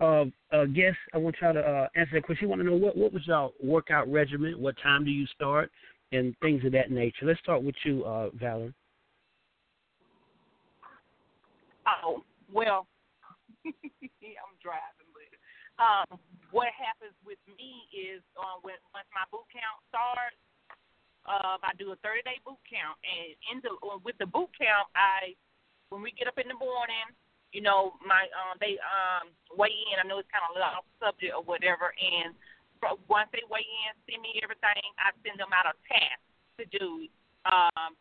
[0.01, 2.45] Uh, uh, guess I want y'all to uh, answer that question.
[2.45, 4.61] You want to know what what was y'all workout regimen?
[4.61, 5.71] What time do you start?
[6.13, 7.27] And things of that nature.
[7.27, 8.75] Let's start with you, uh, Valerie.
[11.87, 12.87] Oh well,
[13.67, 15.31] I'm driving, but
[15.83, 16.19] um,
[16.51, 20.39] what happens with me is uh, when once my boot count starts,
[21.27, 24.51] uh, I do a 30 day boot count, and in the uh, with the boot
[24.55, 25.35] count, I
[25.91, 27.07] when we get up in the morning,
[27.51, 30.03] you know, my um, they um, weigh in.
[30.03, 32.35] I know it's kind of a off subject or whatever, and
[33.09, 34.87] once they weigh in, send me everything.
[35.01, 36.23] I send them out a task
[36.61, 37.09] to do,
[37.49, 37.97] um,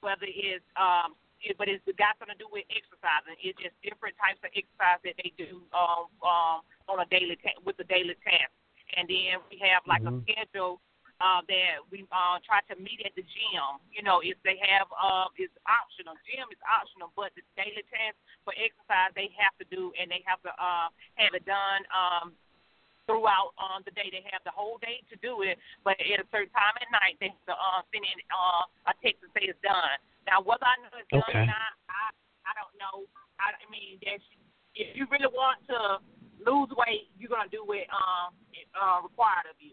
[0.00, 3.38] whether it's um, it, but it's got something to do with exercising.
[3.38, 6.58] It's just different types of exercise that they do um, um,
[6.90, 8.50] on a daily ta- with the daily task,
[8.96, 10.22] and then we have like mm-hmm.
[10.22, 10.82] a schedule
[11.18, 13.82] uh, that we uh, try to meet at the gym.
[13.90, 16.14] You know, if they have, uh, it's optional.
[16.26, 18.14] Gym is optional, but the daily task
[18.46, 22.34] for exercise they have to do, and they have to uh, have it done um,
[23.08, 24.12] throughout um, the day.
[24.12, 27.16] They have the whole day to do it, but at a certain time at night,
[27.18, 29.96] they have to uh, send in uh, a text and say it's done.
[30.28, 32.12] Now, whether I know it's done or not, I
[32.44, 33.08] I don't know.
[33.40, 34.24] I, I mean, that's,
[34.76, 36.04] if you really want to
[36.44, 38.36] lose weight, you're gonna do what um,
[38.76, 39.72] uh, required of you.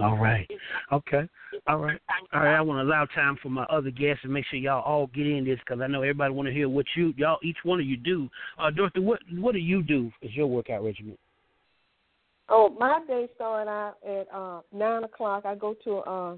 [0.00, 0.46] All right.
[0.92, 1.28] Okay.
[1.66, 1.98] All right.
[2.32, 2.56] All right.
[2.56, 5.26] I want to allow time for my other guests and make sure y'all all get
[5.26, 7.86] in this because I know everybody want to hear what you y'all each one of
[7.86, 8.28] you do.
[8.58, 11.16] Uh, Dorothy, what what do you do as your workout regimen?
[12.48, 15.44] Oh, my day start out at uh, nine o'clock.
[15.46, 16.36] I go to uh,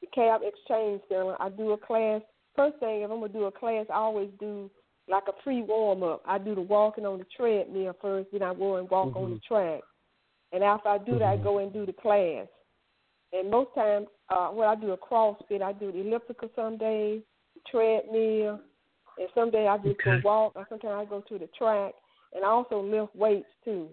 [0.00, 1.40] the Cab Exchange Center.
[1.40, 2.20] I do a class.
[2.54, 4.70] First thing, if I'm gonna do a class, I always do
[5.08, 6.22] like a pre warm up.
[6.26, 9.18] I do the walking on the treadmill first, then I go and walk mm-hmm.
[9.18, 9.80] on the track.
[10.52, 11.18] And after I do mm-hmm.
[11.20, 11.44] that, I mm-hmm.
[11.44, 12.46] go and do the class.
[13.32, 17.20] And most times, uh, when I do a CrossFit, I do the elliptical some days,
[17.70, 18.60] treadmill,
[19.18, 20.20] and some days I just okay.
[20.22, 20.52] go walk.
[20.56, 21.92] Or sometimes I go to the track,
[22.34, 23.88] and I also lift weights too.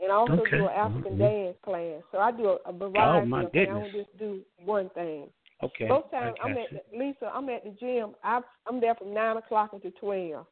[0.00, 0.58] And I also okay.
[0.58, 1.18] do an African mm-hmm.
[1.18, 2.02] dance class.
[2.12, 3.68] So I do a, a variety oh, my of things.
[3.70, 5.28] I don't just do one thing.
[5.62, 5.88] Okay.
[5.88, 7.30] Most times I'm at the, Lisa.
[7.32, 8.14] I'm at the gym.
[8.22, 10.46] I, I'm there from nine o'clock until twelve.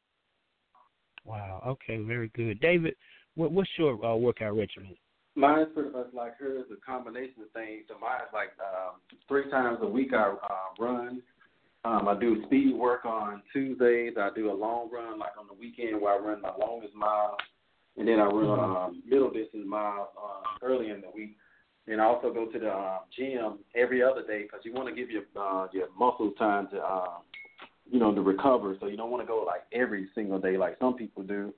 [1.27, 1.63] Wow.
[1.67, 2.03] Okay.
[2.03, 2.95] Very good, David.
[3.35, 4.97] What, what's your uh, workout regimen?
[5.37, 7.85] Mine's pretty much like hers, a combination of things.
[7.89, 11.21] So mine's like um, three times a week I uh, run.
[11.85, 14.15] Um, I do speed work on Tuesdays.
[14.19, 17.37] I do a long run like on the weekend where I run my longest mile,
[17.97, 21.37] and then I run um, middle distance miles um, early in the week.
[21.87, 24.95] And I also go to the uh, gym every other day because you want to
[24.95, 27.19] give your uh, your muscles time to uh,
[27.91, 28.77] you know to recover.
[28.81, 31.53] So you don't want to go like every single day like some people do.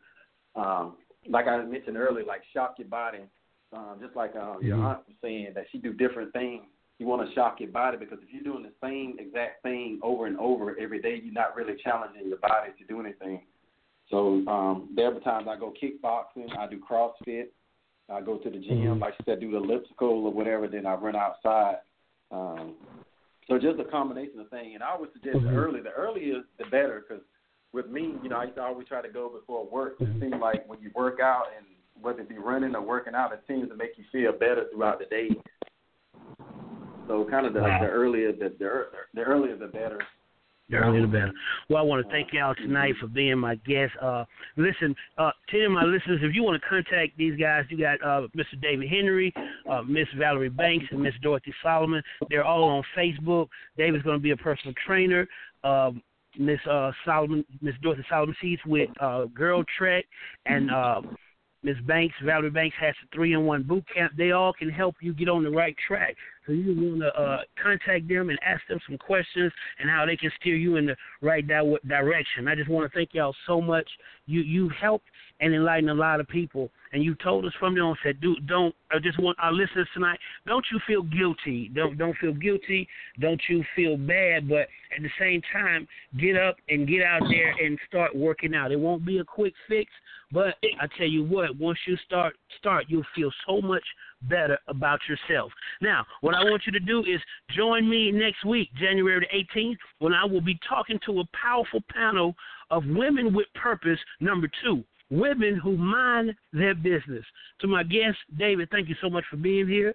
[0.56, 0.96] Um,
[1.28, 3.20] like I mentioned earlier, like shock your body
[3.72, 4.86] um, just like um, your mm-hmm.
[4.86, 6.62] aunt was saying that she do different things.
[6.98, 10.26] You want to shock your body because if you're doing the same exact thing over
[10.26, 13.42] and over every day, you're not really challenging your body to do anything.
[14.10, 17.46] So um, there are times I go kickboxing, I do CrossFit,
[18.08, 19.00] I go to the gym, mm-hmm.
[19.00, 20.68] like I said, do the elliptical or whatever.
[20.68, 21.78] Then I run outside.
[22.30, 22.74] Um,
[23.48, 24.72] so just a combination of things.
[24.74, 25.46] And I always suggest mm-hmm.
[25.46, 27.24] the earlier, the earlier the better, because
[27.72, 29.96] with me, you know, I used to always try to go before work.
[30.00, 31.66] It seems like when you work out and
[32.00, 35.00] whether it be running or working out, it seems to make you feel better throughout
[35.00, 35.30] the day.
[37.08, 37.78] So kind of the, wow.
[37.80, 40.00] the earlier the, the the earlier the better.
[40.72, 41.32] Earlier the better.
[41.68, 43.92] Well, I want to thank y'all tonight for being my guest.
[44.02, 44.24] Uh,
[44.56, 48.26] listen, uh, to my listeners, if you want to contact these guys, you got uh,
[48.36, 48.60] Mr.
[48.60, 49.32] David Henry,
[49.70, 52.02] uh, Miss Valerie Banks, and Miss Dorothy Solomon.
[52.30, 53.46] They're all on Facebook.
[53.76, 55.28] David's going to be a personal trainer.
[55.62, 56.02] Um,
[56.36, 60.04] Miss uh, Solomon, Miss Dorothy Solomon, she's with uh, Girl Trek,
[60.46, 61.00] and uh,
[61.62, 61.76] Ms.
[61.86, 64.12] Banks, Valerie Banks has a three in one boot camp.
[64.16, 66.16] They all can help you get on the right track.
[66.46, 70.16] So you want to uh, contact them and ask them some questions and how they
[70.16, 72.46] can steer you in the right di- direction.
[72.46, 73.88] I just want to thank y'all so much.
[74.26, 75.06] You you helped
[75.40, 78.74] and enlightened a lot of people, and you told us from the onset, do don't.
[78.90, 80.18] I just want our listeners tonight.
[80.46, 81.70] Don't you feel guilty?
[81.74, 82.88] Don't don't feel guilty.
[83.20, 84.48] Don't you feel bad?
[84.48, 85.86] But at the same time,
[86.18, 88.72] get up and get out there and start working out.
[88.72, 89.90] It won't be a quick fix,
[90.32, 93.84] but I tell you what, once you start start, you'll feel so much
[94.22, 95.52] better about yourself.
[95.80, 97.20] Now, what I want you to do is
[97.54, 101.80] join me next week, January the 18th, when I will be talking to a powerful
[101.92, 102.34] panel
[102.70, 107.24] of women with purpose, number two, women who mind their business.
[107.60, 109.94] To my guest, David, thank you so much for being here.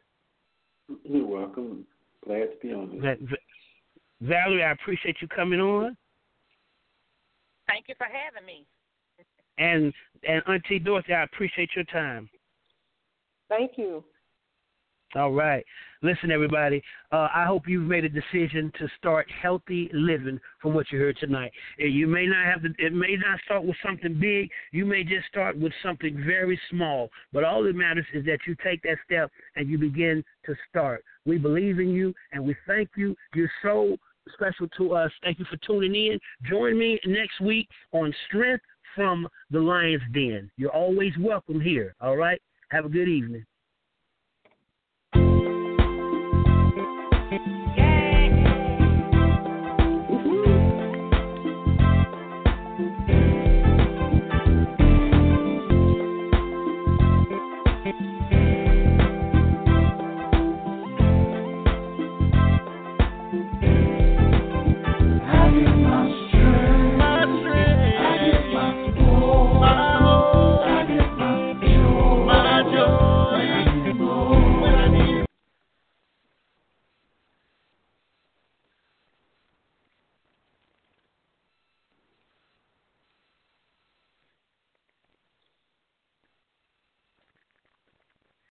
[1.04, 1.86] You're welcome.
[2.26, 3.18] Glad to be on here.
[4.22, 5.98] Valerie, I appreciate you coming on.
[7.68, 8.66] Thank you for having me.
[9.58, 9.94] And
[10.28, 12.30] and Auntie Dorothy, I appreciate your time.
[13.50, 14.04] Thank you.
[15.16, 15.66] All right.
[16.02, 16.82] Listen, everybody.
[17.12, 21.18] Uh, I hope you've made a decision to start healthy living from what you heard
[21.20, 21.52] tonight.
[21.78, 22.70] You may not have to.
[22.80, 24.50] It may not start with something big.
[24.72, 27.10] You may just start with something very small.
[27.34, 31.04] But all that matters is that you take that step and you begin to start.
[31.26, 33.16] We believe in you and we thank you.
[33.36, 33.98] You're so
[34.34, 35.12] special to us.
[35.24, 36.20] Thank you for tuning in.
[36.50, 38.64] Join me next week on Strength
[38.96, 40.50] from the Lion's Den.
[40.56, 41.96] You're always welcome here.
[42.00, 42.42] All right.
[42.70, 43.46] Have a good evening.